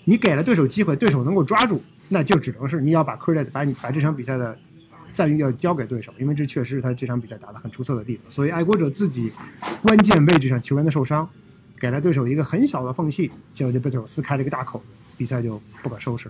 [0.05, 4.59] 你给了对手机会，对手能够抓住，那就只能是你要把 credit 把你把这场比赛的。
[5.13, 8.29] 赞誉要交给对手，因为这确实是他这场比赛打得很出色的地方。
[8.29, 9.31] 所以爱国者自己
[9.81, 11.31] 关键位置上球员的受伤，
[11.79, 14.83] 给了对手一个很小的缝隙，结果就被对手撕开了一个大口，
[15.17, 16.29] 比赛就不可收拾。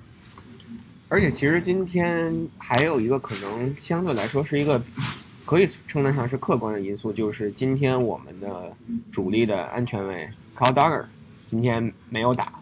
[1.08, 4.78] 而且其实今天还有一个可能相对来说是一个
[5.46, 8.70] 可以称得上是客观的因素，就是今天我们的
[9.10, 11.04] 主力的安全卫 Carl Duggar
[11.46, 12.52] 今天没有打，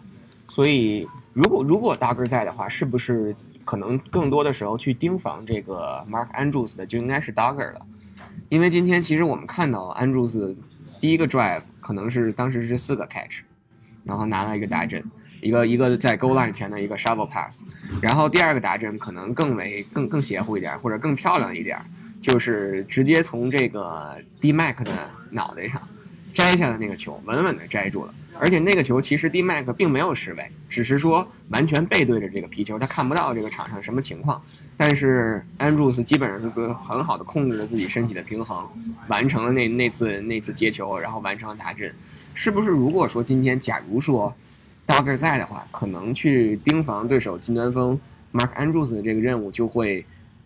[0.47, 7.85] 所以如果如果 Duggar 在的话，是不是可能更多的时候去盯防这个 Mark Andrews 的就应该是 Dagger 了？
[8.49, 10.55] 因为今天其实我们看到 Andrews
[10.99, 13.41] 第一个 drive 可能是当时是四个 catch，
[14.03, 15.03] 然后拿了一个大阵。
[15.41, 17.63] 一个一个在 goal line 前的一个 shovel pass，
[18.01, 21.77] 然后第二个达阵可能更为更更邪乎一点，或者更漂亮一点，
[22.21, 25.81] 就是直接从这个 D Mac 的脑袋上
[26.33, 28.13] 摘下的那个球，稳稳的摘住了。
[28.39, 34.41] 而且那个球其实 D Mac 并没有失位，只是说完全背对着这个皮球，他看不到这个场上什么情况。
[34.75, 38.67] 但是 Andrews 基本上是个很好的控制了自己身体的平衡，
[39.07, 41.93] 完成了那那次那次接球，然后完成了打阵。
[42.33, 44.33] 是不是如果说今天假如说
[44.87, 47.99] Dogger 在的话，可能去盯防对手金端锋
[48.33, 50.03] Mark Andrews 的这个任务就会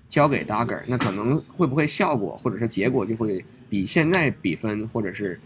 [0.10, 5.40] 交给 Dogger，那可能会不会效果或者是结果就会比现在比分或者是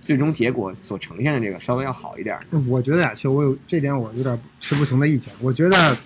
[0.00, 2.38] 最终结果所呈现的这个稍微要好一点？
[2.68, 5.32] 我觉得呀，其实我有这点我有点持不同的意见。
[5.40, 5.96] 我觉得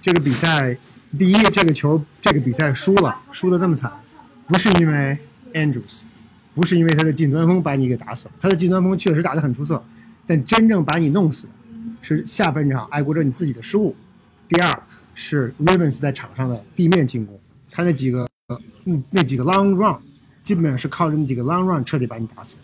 [0.00, 0.76] 这个比赛，
[1.18, 3.92] 第一，这个球这个比赛输了，输的这么惨，
[4.46, 5.18] 不是因为
[5.54, 6.02] Andrews，
[6.54, 9.82] 不是因为他的近端锋把你给打死了，他的近端锋确实打得很出色，
[10.26, 11.52] 但真正把你弄死的。
[12.02, 13.94] 是下半场爱国者你自己的失误，
[14.48, 14.82] 第二
[15.14, 17.38] 是 Ravens 在场上的地面进攻，
[17.70, 18.26] 他那几个
[18.86, 20.00] 嗯那几个 long run
[20.42, 22.56] 基本上是靠着那几个 long run 彻底把你打死。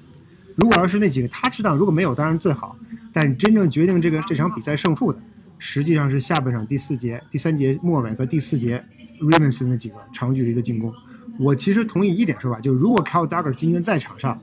[0.56, 2.76] 如果要是那几个他知道如果没有当然最好，
[3.12, 5.20] 但真正决定这个这场比赛胜负的，
[5.58, 8.84] 实际上是下半场第四节、第三节末尾和第四节
[9.20, 10.92] Ravens 那几个长距离的进攻。
[11.38, 14.36] 我其实同意一点说法，就是如果 Kyle Duggar 今天在场上，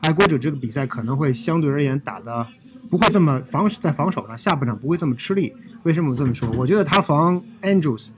[0.00, 2.46] 爱国者这个比赛可能会相对而言打的。
[2.88, 5.54] 不会这么防，在防守上下半场不会这么吃力。
[5.84, 6.50] 为什么我这么说？
[6.56, 8.08] 我觉得他防 Andrews，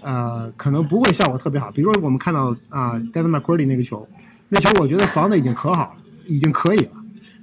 [0.00, 1.70] 呃，可能不会效果特别好。
[1.70, 4.08] 比如说我们看到啊、，Devin McCurdy 那个球，
[4.48, 5.99] 那球我觉得防的已经可好了，
[6.30, 6.92] 已经可以了。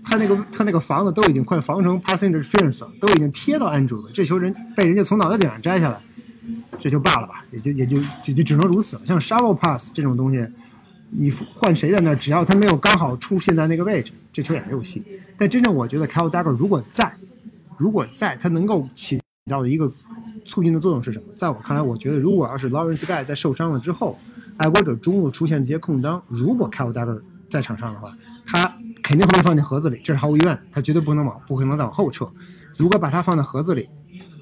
[0.03, 4.11] 他那个他那个防的都已经快防成 passenger fence 了，都已经贴到 Andrews 了。
[4.13, 5.99] 这球人被人家从脑袋顶上摘下来，
[6.79, 9.01] 这就罢了吧，也就也就也就只能如此了。
[9.05, 10.47] 像 shovel pass 这种东西，
[11.09, 15.03] 你换谁在那，只要他没有刚好出现在那个位置，这球也没有戏。
[15.37, 17.13] 但真正我觉得 Kyle Duggar 如果在，
[17.77, 19.19] 如果在，他能够起
[19.49, 19.91] 到的一个
[20.45, 21.25] 促进的作用是什么？
[21.35, 24.17] 在我看来，我觉得如果要是 Lawrence Guy 在受伤了之后，
[24.55, 27.19] 爱国者中路出现这些空当，如果 Kyle Duggar
[27.49, 28.15] 在场上的话，
[28.47, 32.25] 他肯定会被放进盒子里，这是毫无疑问，他绝对不能往不可能再往后撤。
[32.77, 33.87] 如果把它放在盒子里，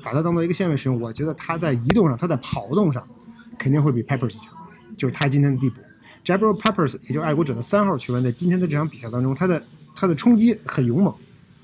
[0.03, 3.03] 把它当做一个线位使用，我觉得它在移动上，它在跑动上，
[3.57, 4.53] 肯定会比 Peppers 强，
[4.95, 5.81] 就是他今天的地步。
[6.23, 9.61] Jabril Peppers，也就是爱国者的三号球员，在今天的这场比赛当中，他的
[9.95, 11.13] 他的冲击很勇猛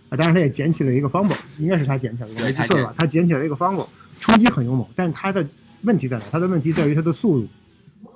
[0.10, 3.88] 啊，当然他也捡起了一个 fumble，应该是他捡起来的，我没记错的话，他捡起了一个 fumble，
[4.20, 5.46] 冲击很勇猛，但是他的
[5.82, 6.24] 问题在哪？
[6.32, 7.48] 他的问题在于他的速度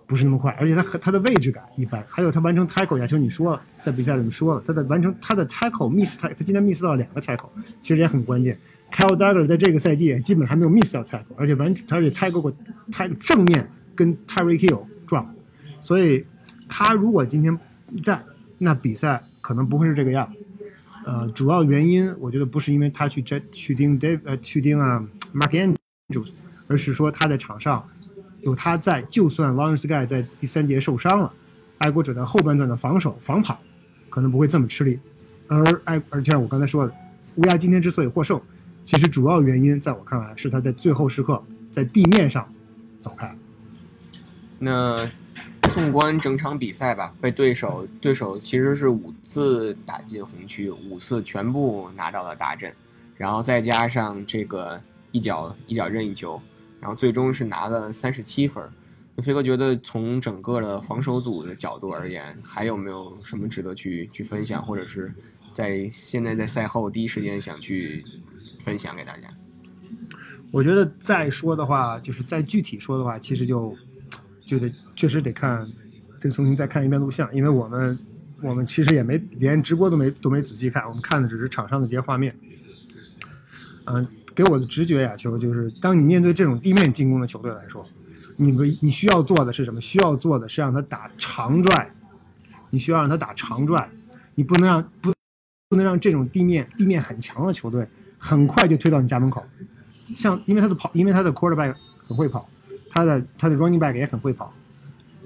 [0.08, 7.50] 不是那么快，而且他和他的位置感一般，还有他完成 tackle 亚球，你说了在比赛里面说了，他的完成他的 tackle miss 他他今天 miss 到两个 tackle，
[7.82, 8.58] 其实也很关键。
[8.92, 12.52] Kyle Duggar 在这个赛季也基本还没有 miss 到 tackle，而且完而且 tackle 过
[12.92, 15.34] tackle 正面跟 Terry Hill 撞，
[15.82, 16.26] 所以。
[16.68, 17.56] 他如果今天
[18.02, 18.20] 在，
[18.58, 20.34] 那比赛可能不会是这个样。
[21.06, 26.32] 呃，主要原因我觉得不是因为他去摘去盯 Dave 呃去盯啊 Mark Andrews，
[26.68, 27.86] 而是说他在场上
[28.46, 31.34] 有他在，就算 Lawrence Guy 在第三节受伤了，
[31.80, 33.60] 爱国者的后半段的防守防跑
[34.10, 34.98] 可能不会这么吃力。
[35.48, 36.96] 而爱而且我刚才说的，
[37.36, 38.42] 乌鸦今天之所以获胜，
[38.84, 42.48] 其实主要原因在我看来是他在最后时刻在地面上
[43.00, 43.36] 走开。
[44.60, 45.12] 那。
[45.74, 52.72] 纵观整场比赛吧，被对手对手其实是五次打进红区，五次全部拿到了大阵，
[53.18, 54.80] 然后再加上这个
[55.12, 56.40] 一脚一脚任意球，
[56.86, 58.64] 然后最终是拿了三十七分。
[59.24, 65.12] 飞哥觉得从整个的防守组的角度而言，还有没有什么值得去去分享，或者是
[65.52, 68.06] 在现在在赛后第一时间想去
[68.60, 69.28] 分享给大家？
[70.52, 73.76] 我觉得再说的话，就是再具体说的话，其实就。
[74.48, 75.68] 就得确实得看，
[76.22, 77.98] 得重新再看一遍录像，因为我们
[78.44, 82.38] 我们其实也没连直播都没都没仔细看，我们看的只是场上的这些画面。
[83.86, 87.88] 嗯，给我的直觉呀，球就是，当你面对这种地面进攻的球队来说，
[88.36, 89.80] 你们你需要做的是什么？
[89.80, 91.90] 需要做的是让他打长转，
[92.70, 93.90] 你需要让他打长转，
[94.36, 95.14] 你不能让不
[95.70, 99.44] 不能让这种地面地面很强的球队很快就推到你家门口，
[100.14, 102.48] 像因为他的跑，因为他的 quarterback 很会跑。
[102.88, 104.54] 他的他的 running back 也很会跑，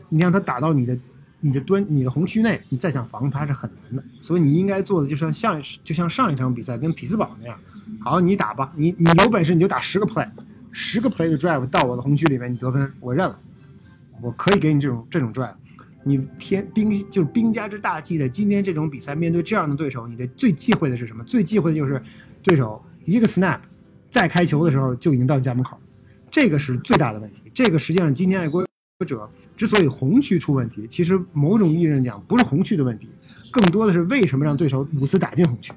[0.08, 0.98] 你让他打到你的
[1.41, 4.04] 你的端你的红区内，你再想防他是很难的。
[4.19, 7.60] 所以你应该做的就像像就像上一场比赛跟匹兹堡那样，
[7.99, 10.30] 好，你打吧，你你有本事你就打十个 play，
[10.71, 13.39] 十个 play 的 drive 到我的红区里面你得分我认了，
[14.21, 15.54] 我可以给你这种这种 drive。
[16.04, 21.23] 你天兵就是兵家之大忌的，今天这种比赛面对这样的对手，你的最忌讳的是什么？
[21.23, 22.02] 最忌讳的就是
[22.43, 23.60] 对手一个 snap
[24.10, 25.78] 再开球的时候就已经到你家门口。
[26.32, 27.41] 这个是最大的问题。
[27.54, 28.65] 这个实际上，今天爱国
[29.05, 33.07] 者之所以红区出问题，其实某种意义上讲不是红区的问题，
[33.49, 35.71] 更多的是为什么让对手五次打进红区，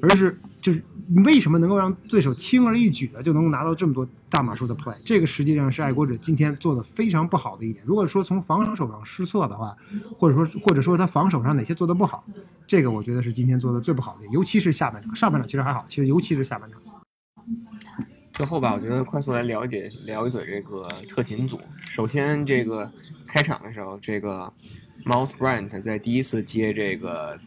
[0.00, 0.82] 而是就是
[1.26, 4.96] 为什么能够让对手轻而易举的就能够拿到这么多大码数的 play。
[5.04, 7.84] 这个实际上是爱国者今天做的非常不好的一点。
[7.86, 9.76] 如果说从防守上失策的话，
[10.16, 12.24] 或者说或者说他防守上哪些做的不好，
[12.66, 15.14] 这个我觉得是今天做的最不好的，尤其是下半场。
[15.14, 16.80] 上半场其实还好，其实尤其是下半场。
[18.36, 21.58] 最后吧，我觉得快速来了解聊一嘴这个特勤组。
[21.80, 22.90] 首先，这个
[23.26, 24.52] 开场的时候，这个
[25.06, 27.38] Mouse Brent 在第一次接这个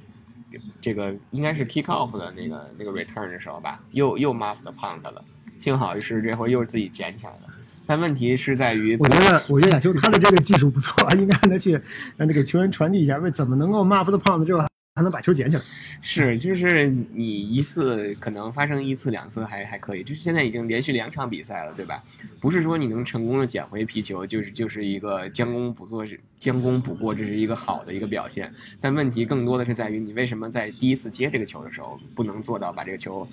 [0.81, 5.23] 这个应该是 kick off 的那个那个 return 的时候吧，又又 m u s t punt 了。
[5.59, 7.47] 幸好是这回又是自己捡起来的。
[7.85, 11.73] 但问题是在于，我觉得我觉得就他的这个技术不错， 应该让他去
[12.17, 14.68] 让他给球员传递一下，为怎么能够 m u f t punt 这个。
[14.99, 15.63] 还能把球捡起来，
[16.01, 22.03] 是，就是你一次可能发生一次两次还还可以，就是现在已经连续两场比赛了，对吧？
[22.41, 26.03] 不是说你能成功的捡回皮球，就是就是一个将功补过，
[26.37, 28.53] 将功补过，这是一个好的一个表现。
[28.81, 33.25] 但问题更多的是在于你为什么在第一次接这个球的时候不能做到把这个球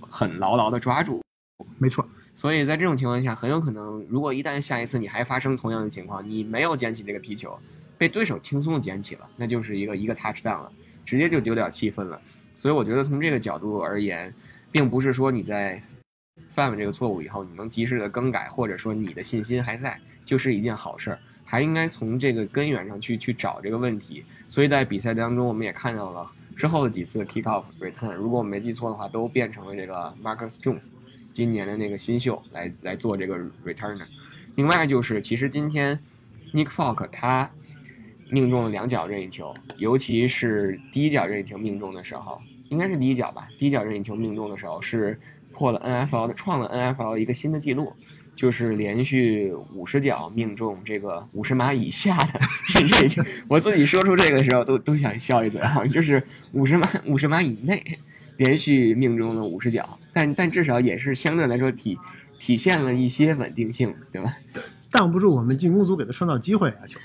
[0.00, 1.22] 很牢牢的抓住？
[1.76, 7.58] 没错，所以在这种情况下，很有可能如果一旦下一次你还发生同样的情况，你没有捡起这个皮球，
[7.98, 10.72] 被对手轻松的捡起了，那就是一个一个 touchdown 了。
[11.04, 12.20] 直接就丢掉七分了，
[12.54, 14.32] 所以我觉得从这个角度而言，
[14.70, 15.82] 并不是说你在
[16.48, 24.24] 犯了这个错误以后，你能及时的更改，或者说你的信心还在，就是一件好事儿，还应该从这个根源上去去找这个问题。
[24.48, 30.88] 所以在比赛当中，我们也看到了之后的几次 kick off return，如果我没记错的话，都变成了这个 Marcus Jones
[31.32, 34.06] 今年的那个新秀来来做这个 returner。
[34.56, 35.98] 另外就是，其实今天
[36.52, 37.50] Nick Folk 他。
[38.30, 43.48] 命中了两脚任意球，尤其是第一脚任意球命中的时候，应该是第一脚吧。
[43.58, 45.18] 第一脚任意球命中的时候是
[45.52, 47.92] 破了 NFL 的，创了 NFL 一个新的记录，
[48.36, 52.40] 就是连续五十脚命中这个五十码以下的
[52.88, 53.22] 任意球。
[53.48, 56.22] 我自己说出这个的时候都都想笑一嘴啊，就是
[56.52, 57.82] 五十码五十码以内
[58.36, 61.98] 连续命中了五十脚，但但至少也是相对来说体
[62.38, 64.36] 体现了一些稳定性，对吧？
[64.92, 66.98] 挡不住我们进攻组给他创造机会啊，球。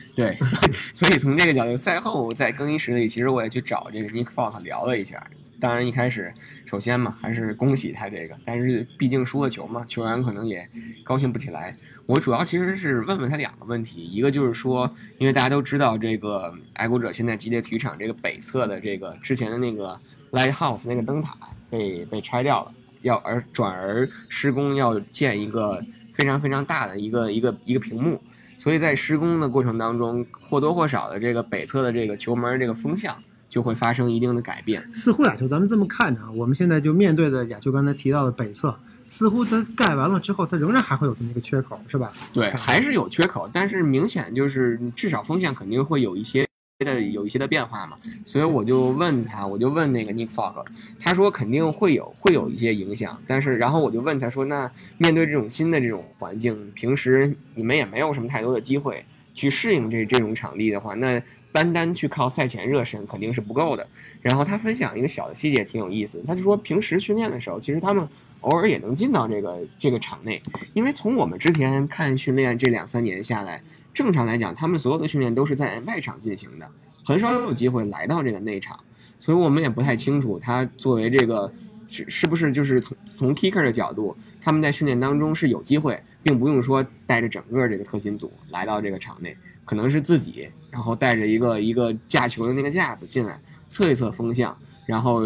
[0.16, 5.24] 对，所以所以从这个角度，赛后在更衣室里，其实我也去找这个 Nick Falk 聊了一下。
[5.60, 6.32] 当然一开始，
[6.66, 10.68] 首先嘛，还是恭喜他这个，但是毕竟输了球嘛，球员可能也
[11.04, 11.76] 高兴不起来。
[12.06, 19.98] 我主要其实是问问他两个问题，一个就是说，因为大家都知道这个爱国者现在吉列体育场这个北侧的这个之前的那个
[20.30, 21.36] Lighthouse 那个灯塔
[21.68, 22.72] 被被拆掉了，
[23.02, 28.20] 要而转而施工要建一个非常非常大的一个一个一个屏幕。
[28.58, 33.16] 所以在施工的过程当中，或多或少的这个北侧的这个球门这个风向
[33.48, 34.82] 就会发生一定的改变。
[34.92, 42.10] 似乎亚球，咱们这么看着啊，我们现在就面对的亚球刚才提到的北侧，似乎它盖完了之后，它仍然还会有这么一个缺口，是吧？
[42.32, 46.47] 对，还是有缺口，但是明显就是至少风向肯定会有一些。
[46.84, 50.64] 的有一些的变化嘛，所以我就问他，我就问那个 Nick Fogg，
[51.00, 59.04] 他说肯定会有会有一些影响，但是然后我就问他说，那面对这种新的这种环境，平时你们也没有什么太多的机会
[59.34, 61.20] 去适应这这种场地的话，那
[61.50, 63.84] 单单去靠赛前热身肯定是不够的。
[64.22, 68.08] 然后他分享一个小的细节挺有意思，他就说平时训练的时候，其实他们
[68.42, 70.40] 偶尔也能进到这个这个场内，
[70.74, 73.60] 因为从我们之前看训练这两三年下来。
[73.94, 76.70] 正常来讲，他们所有的训练都是在外场进行的，
[77.04, 78.78] 很少有机会来到这个内场，
[79.18, 81.52] 所以我们也不太清楚他作为这个
[81.88, 95.22] 是是不是就是从从 kicker 的角度，他们在训练当中是有机会，并不用说带着整个这个特勤组来到这个场内，可能是自己然后带着一个一个架球的那个架子进来测一测风向，然后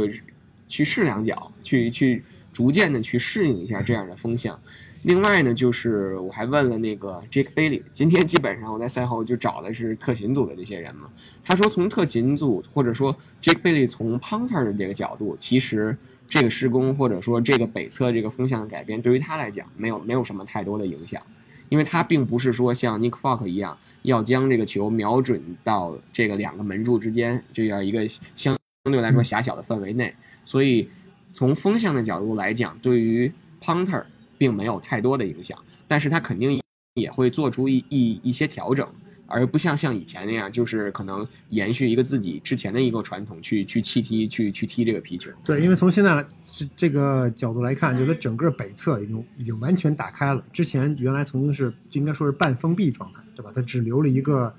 [0.68, 4.58] 去试两脚，去去逐渐的去适应一下这样的风向。
[5.02, 11.10] 另外呢，就是我还问了那个 Jake Bailey，今天基本上我在赛后就找的是特勤组的这些人嘛。
[11.42, 15.96] 他说，从特勤组或者说 Jake Bailey 从 Punter 的这个角度，其实
[16.28, 21.20] 这个施工或者说这个北侧这个风向的改变，对于他来讲没有没有什么太多的影响，
[21.68, 30.88] 因为他并不是说像 Nick f o c k 一样要将这个球瞄准到这个两个门柱之间，就要一个相相对来说狭小的范围内，所以
[31.34, 34.04] 从风向的角度来讲，对于 Punter。
[34.42, 36.60] 并没有太多的影响，但是他肯定
[36.94, 38.84] 也会做出一一一些调整，
[39.28, 45.30] 而不像像以前那样，就是可能延续一个自己之前的一个传统，去去弃踢，去去踢这个皮球。
[45.44, 50.44] 对，因为从现在这这个角度来看，就它整个北侧已经已经完全打开了。
[50.52, 53.52] 之前原来曾经是应该说是半封闭状态，对吧？
[53.54, 54.52] 它只留了一个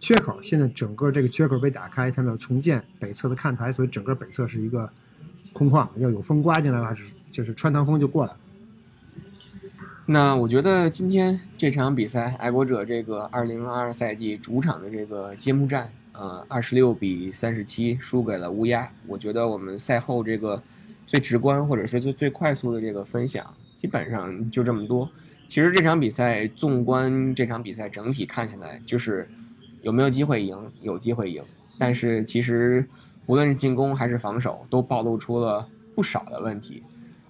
[0.00, 4.92] 缺口，现在整个这个缺口被打开，他们要重建北侧的看台，所以整个北侧是一个
[5.54, 8.32] 空旷，要有风刮进来的话，是就是穿堂风就过来。
[10.12, 18.90] 那我觉得今天这场比赛，爱国者这个二零二二赛季主场的这个揭幕战，呃，二十六比三十七输给了乌鸦。
[19.06, 20.60] 我觉得我们赛后这个
[21.06, 25.08] 最直观或者是最最快速的这个分享，基本上就这么多。
[25.46, 29.28] 其实这场比赛，纵观这场比赛整体看起来，就是
[29.82, 31.40] 有没有机会赢，有机会赢。
[31.78, 32.84] 但是其实
[33.26, 36.82] 无论是进攻还是防守，都暴露出了不少的问题。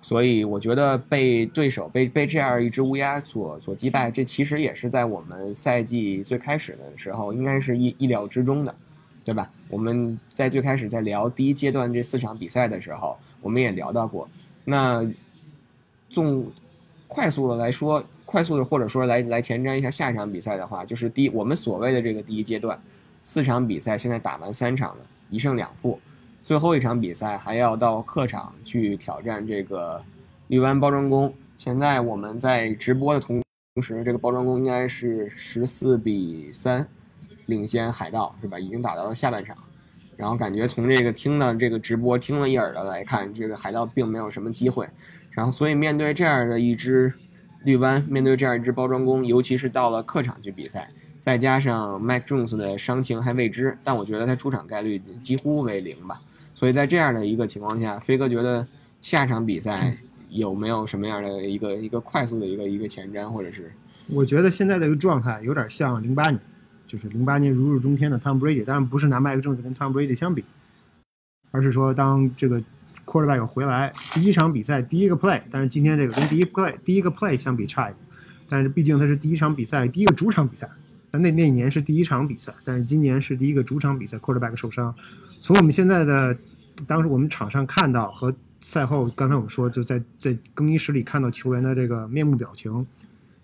[0.02, 8.74] 所以我觉得被对手被被这样一只乌鸦所所击败，这其实也是在我们赛季最开始的时候，应该是意意料之中的，
[9.24, 9.50] 对吧？
[9.68, 14.28] 我们在最开始在聊第一阶段这四场比赛的时候，我们也聊到过。
[14.64, 15.06] 那
[16.08, 16.50] 纵
[17.06, 22.80] 快速的来说，快速的或者说来来前瞻一下下一场比赛的话，就是第我们所谓的这个第一阶段
[23.22, 26.00] 四场比赛，现在打完三场了，一胜两负。
[26.42, 30.02] 最后一场比赛还要到客场去挑战这个
[30.48, 31.32] 绿湾包装工。
[31.56, 33.42] 现在我们在直播的同
[33.82, 36.86] 时，这个包装工应该是十四比三
[37.46, 38.58] 领先海盗，是吧？
[38.58, 39.56] 已经打到了下半场。
[40.16, 44.88] 然后感觉从这个听的这个直播听了一耳的来看，这个海盗并没有什么机会。
[45.30, 47.12] 然后所以面对这样的一支
[47.62, 50.88] 绿湾，面对这样一支包装工，尤其是到了客场去比赛。
[51.20, 56.20] 再加上 Mike Jones 的伤情还未知，但我觉得他出场概率几乎为零吧。
[56.54, 58.66] 所以在这样的一个情况下，飞哥觉得
[59.02, 59.96] 下场比赛
[60.30, 63.70] 有没有什么样的一个一个快速的一个一个前瞻，或者是？
[64.08, 66.40] 我觉得现在的一个状态有点像零八年，
[66.86, 70.44] 就是零八年如日中天的 Tom Brady，当然不是拿 Mike Jones 跟 Tom Brady 相比，
[71.50, 72.62] 而是说当这个
[73.04, 77.98] Quarterback 回来第一场比赛第一个 Play，但是今天这个跟第一 Play 第一个 Play 相比差一点，
[78.48, 80.68] 但是毕竟它是第一场比赛第一个主场比赛。
[81.12, 84.94] 那那那年是第一场比赛，但是今年是第一个主场比赛，quarterback 受伤。
[85.40, 86.36] 从我们现在的
[86.86, 92.86] 当时我们场上看到和赛后，刚才我们说就在在更衣室里看到球员的这个面目表情，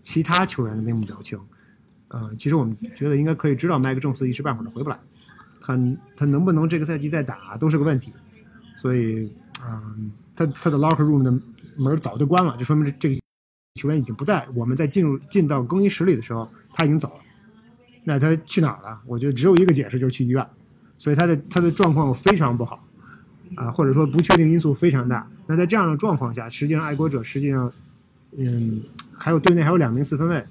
[0.03, 1.39] 其他球员的面目表情，
[2.09, 4.99] 呃，其实我们觉得应该可以知道麦克·郑斯一时半会儿都回不来，
[5.61, 5.77] 他
[6.17, 8.13] 他能不能这个赛季再打都是个问题。
[8.77, 9.33] 所以，
[9.67, 11.31] 嗯，他他的 locker room 的
[11.79, 13.21] 门早就关了，就说明这这个
[13.81, 14.47] 球员已经不在。
[14.55, 17.21] 我们在进入进到更衣室里的时候，他已经走了。
[18.09, 19.01] 那他去哪儿了？
[19.05, 20.47] 我觉得只有一个解释，就是去医院。
[20.97, 22.83] 所以他的他的状况非常不好，
[23.57, 25.29] 啊，或者说不确定因素非常大。
[25.47, 27.71] 那在这样的状况下，实际上爱国者实际上，
[28.39, 28.81] 嗯，
[29.13, 30.43] 还有队内还有两名四分卫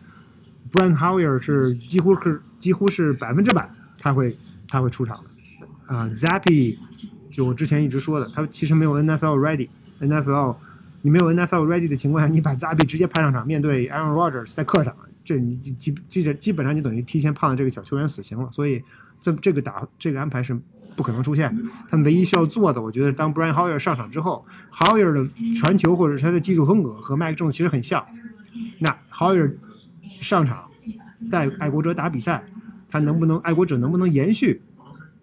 [0.71, 4.37] ，Brian Hoyer 是几乎是几乎是百分之百他会
[4.67, 6.77] 他会出场的，啊，Zappy
[7.31, 10.57] 就我之前一直说的，他其实没有 NFL ready，NFL
[11.01, 14.95] 你没有 NFL ready 的情况下，你把 Zappy 直接派上场面对 Aaron Rodgers 在客场，
[15.25, 18.81] 这你基基基基本上就等于提前判了这个小球员死刑了，所以。
[19.21, 20.55] 这这个打这个安排是
[20.95, 21.49] 不可能出现。
[21.89, 28.05] 他们唯一需要做的，我觉得当 Brian Hoyer 上场之后，Hoyer 的传球或者他的技术风格和 Mike Jones 其实很像。
[28.77, 29.55] 那 Hoyer
[30.21, 30.69] 上场
[31.31, 32.43] 带爱国者打比赛，
[32.87, 34.61] 他能不能爱国者能不能延续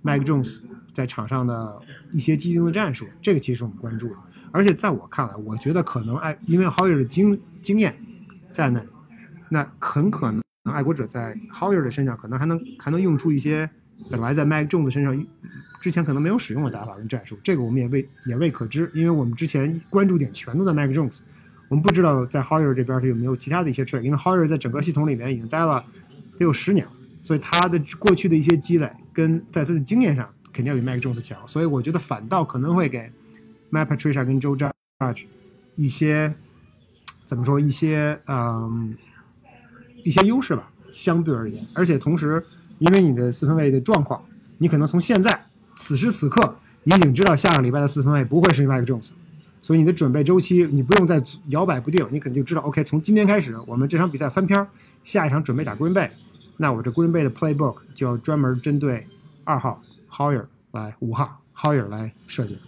[0.02, 0.58] Mike Jones
[0.92, 1.80] 在场上的
[2.10, 3.06] 一些既定的战术？
[3.20, 4.16] 这个其实我们关注的。
[4.50, 7.94] 而且在我看来，我觉得可能爱因为 Hoyer 的经经验
[8.50, 8.88] 在那里，
[9.52, 13.68] 那很可能爱国者在 Hoyer 的身上可能还能还能用出一些。
[14.10, 15.26] 本来在 Mike Jones 身上，
[15.80, 21.20] 之前可能没有使用的打法跟战术，这个我们也未也未可知，因为我们之前关注点全都在 Mike Jones，
[21.68, 25.84] 我们不知道在 Hoyer 这边他有没有其他的一些 trick，因为 Hoyer 在整个系统里面已经待了
[26.36, 26.92] 得有十年了，
[27.22, 33.12] 所以他的过去的一些积累跟在他的经验上肯定要比 Mike Jones 强，所以我觉得反倒可能会给
[33.70, 35.26] Matt Patricia 跟 Joe Judge
[35.76, 36.34] 一些
[37.24, 38.96] 怎么说一些嗯
[40.02, 42.44] 一些优势吧，相对而言，而且同时。
[42.78, 44.20] 因为你的四分卫的状况，
[44.58, 45.44] 你可能从现在
[45.76, 49.10] 此时此刻已经知道下个礼拜的四分卫不会是 Mike Jones，
[49.60, 54.66] 所以你的准备周期你不用再摇摆不定，你肯定就知道 OK，从今天开始我们这场比赛翻篇，
[55.04, 56.10] 下一场准备打 Green Bay，
[56.56, 59.06] 那我这 Green Bay 的 Playbook 就要专门针对
[59.44, 59.80] 二号
[60.10, 62.58] Hoyer 来五号 Hoyer 来设计。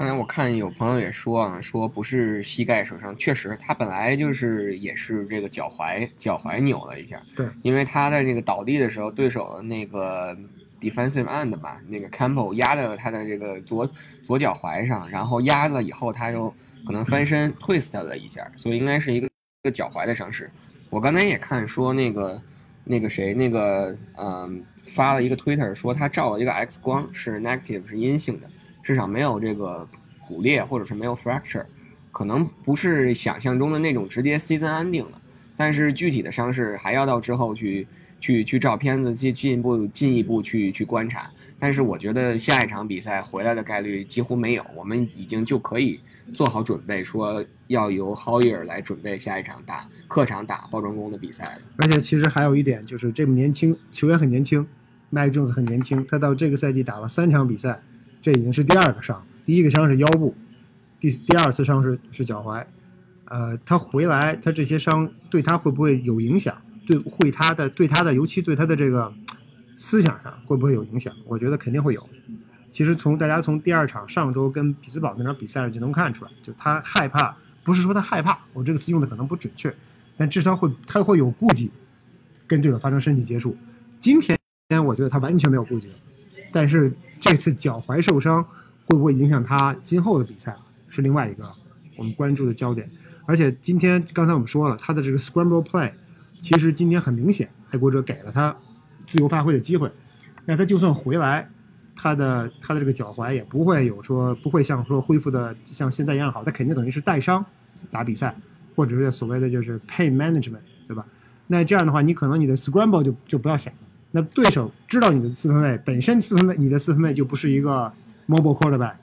[0.00, 7.22] 刚才我看有朋友也说啊，说不是膝盖受伤，确实他本来就是也是这个脚踝脚踝扭了一下。
[7.36, 10.34] 对，因为他在那个倒地的时候，对手的那个
[10.80, 13.86] defensive end 吧，那个 Campbell 压在了他的这个左
[14.22, 16.48] 左脚踝上，然后压了以后，他就
[16.86, 20.50] 可能翻身 twist 了一下，所以应该是一个一个脚踝的伤势。
[20.88, 22.42] 我刚才也看说那个
[22.84, 28.48] 那个谁那个嗯发了一个 Twitter 说他照了一个 X 光是 negative 是阴性的。
[28.90, 29.88] 至少没有这个
[30.26, 31.64] 骨裂，或者是没有 fracture，
[32.10, 35.22] 可能不是想象中的那种直接 season ending 了。
[35.56, 37.86] 但是具体的伤势还要到之后去
[38.18, 41.30] 去去照片子进进一步进一步去去观察。
[41.56, 46.00] 但是我觉得下一场比赛回来的概率几乎没有，我们已经就可以
[46.34, 51.58] 做好准备，说要由 Hoyer 来准备下一场打客场打包装工的比赛。
[51.76, 54.66] 而且其实还有一点就是这么年轻，球员很年轻
[55.12, 57.80] ，Mike Jones 很年轻，他到这个赛季打了三场比赛。
[58.22, 60.34] 这已经是第二个伤，第一个伤是腰部，
[61.00, 62.62] 第第二次伤是是脚踝，
[63.24, 66.54] 呃，他回来，他这些伤对他会不会有影响？
[66.86, 69.10] 对，会他的对他的，尤其对他的这个
[69.76, 71.14] 思想上会不会有影响？
[71.24, 72.10] 我觉得肯定会有。
[72.68, 79.74] 其实从大家从第二场上周跟匹兹堡那场比赛上就能看出来，就他害怕，不是说他害怕，我这个词用的可能不准确，
[80.16, 81.70] 但至少会他会有顾忌，
[82.46, 83.56] 跟对手发生身体接触。
[83.98, 84.38] 今天
[84.84, 85.92] 我觉得他完全没有顾忌，
[86.52, 86.92] 但是。
[87.20, 88.42] 这次脚踝受伤
[88.86, 90.56] 会不会影响他今后的比赛，
[90.88, 91.48] 是另外一个
[91.96, 92.90] 我们关注的焦点。
[93.26, 95.92] 而且今天刚才我们说了，他的这个 scramble play，
[96.40, 98.56] 其实今天很明显，爱国者给了他
[99.06, 99.92] 自由发挥的机会。
[100.46, 101.48] 那他就算回来，
[101.94, 107.44] 他的他的这个脚踝也不会有说不会像说恢复的像现在一样好，他肯定等于是带伤
[107.90, 108.34] 打比赛，
[108.74, 111.06] 或者是所谓的就是 pain management，对吧？
[111.46, 113.80] 那这样的话，你可能你的 scramble 就就不要想了。
[114.12, 117.92] 那对手知道你的四分卫本身四分卫，你的四分卫就不是一个
[118.26, 118.94] mobile quarterback，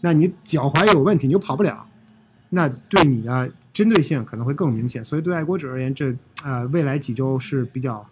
[0.00, 1.84] 那你脚踝有问题，你就跑不了，
[2.50, 5.04] 那对你的针对性可能会更明显。
[5.04, 8.08] 所以对爱国者而言，这呃未来几周是比较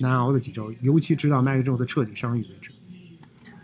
[0.00, 2.72] 难熬的几周，尤其直到 Mac Jones 彻底伤愈为止。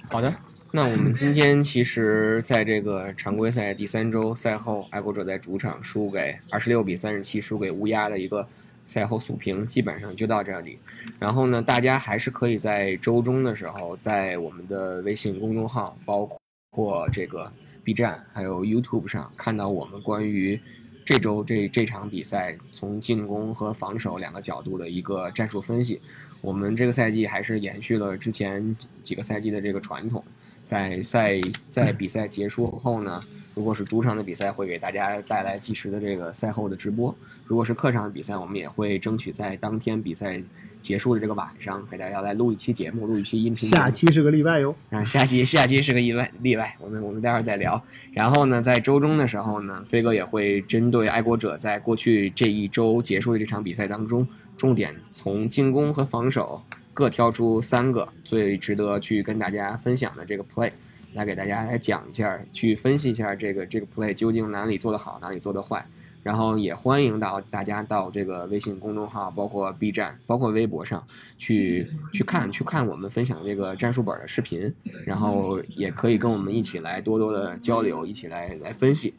[0.08, 0.32] 好的，
[0.70, 8.46] 那我们今天其实在这个常规赛第三周赛后，爱国者在主场输给二十六比三十七输给乌鸦的一个。
[8.88, 10.78] 赛后速评基本上就到这里，
[11.18, 16.26] 然后呢，大家还是可以在周中的时候，在我们的微信公众号、包
[16.70, 17.52] 括这个
[17.84, 20.58] B 站还有 YouTube 上看到我们关于
[21.04, 26.00] 这周这这场比赛从进攻和防守两个角度的一个战术分析。
[26.40, 30.24] 我们这个赛季还是延续了之前几个赛季的这个传统，
[30.64, 33.20] 在赛在比赛结束后呢。
[33.58, 37.12] 如果是主场的比赛，会给大家带来及时的这个赛后的直播；
[37.44, 40.40] 如果是客场的比赛，我们也会争取在当天比赛
[40.80, 43.68] 结束的这个晚上，给大家来录一期节目，录一期音频。
[43.68, 47.82] 下期是个例外哟，啊，下期下期是个意外例外，我们我们待会儿再聊。
[48.12, 54.24] 然后呢，在周中的时候呢，飞哥也会针对爱国者在过去这一周结束的这场比赛当中，
[54.56, 56.62] 重点从进攻和防守。
[56.94, 60.68] 各挑出三个最值得去跟大家分享的这个 play，
[61.14, 65.84] 来给大家来讲一下，去分析一下这个这个 play 究竟哪里做得好，哪里做得坏。
[66.24, 71.02] 然后也欢迎到大家到这个微信公众号，包括 B 站，包括微博上
[71.38, 74.70] 去去看去看我们分享这个战术本的视频，
[75.06, 79.14] 然后也可以跟我们一起来多多的交流，一起来来分析。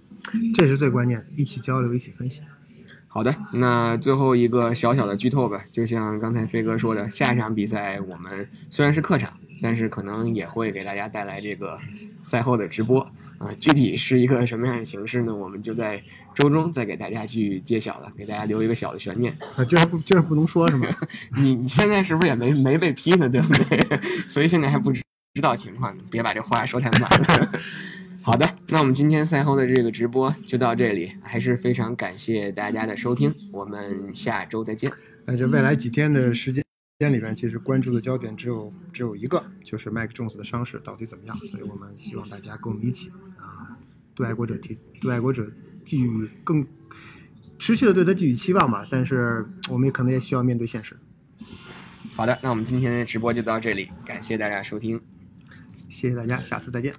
[0.53, 2.41] 这是最关键的，一起交流，一起分析。
[3.11, 11.79] 好的，那最后一个小小的剧透吧，就像刚才飞哥说的，下一场比赛我们虽然是客场，但是可能也会给大家带来这个
[12.21, 13.01] 赛后的直播
[13.39, 13.49] 啊。
[13.59, 15.33] 具体是一个什么样的形式呢？
[15.33, 16.01] 我们就在
[16.35, 19.35] 周中再给大家去揭晓了，给大家留一个小的悬念。
[19.55, 20.87] 啊，就是不就是不能说是吗？
[21.35, 23.27] 你你现在是不是也没没被批呢？
[23.27, 23.99] 对不对？
[24.29, 25.01] 所以现在还不知
[25.33, 27.09] 知道情况，别把这话说太满。
[28.21, 34.91] 好的，那我们今天赛后的这个直播就到这里，还是非常感谢大家的收听，我们下周再见。
[35.25, 36.63] 那这未来几天的时间
[36.99, 43.77] 间里边，其实关注的焦点只有只有一个，就是麦克琼斯的伤势到底怎么样，所以我们希望大家跟我们一起啊，
[44.13, 45.49] 对爱国者提对爱国者
[45.85, 46.67] 寄予更
[47.57, 50.97] 持续的对他寄予期望吧，但是我们也可能也需要面对现实。
[52.15, 55.01] 好的，那我们今天的直播就到这里，感谢大家收听，
[55.87, 56.93] 谢谢大家，下次再见。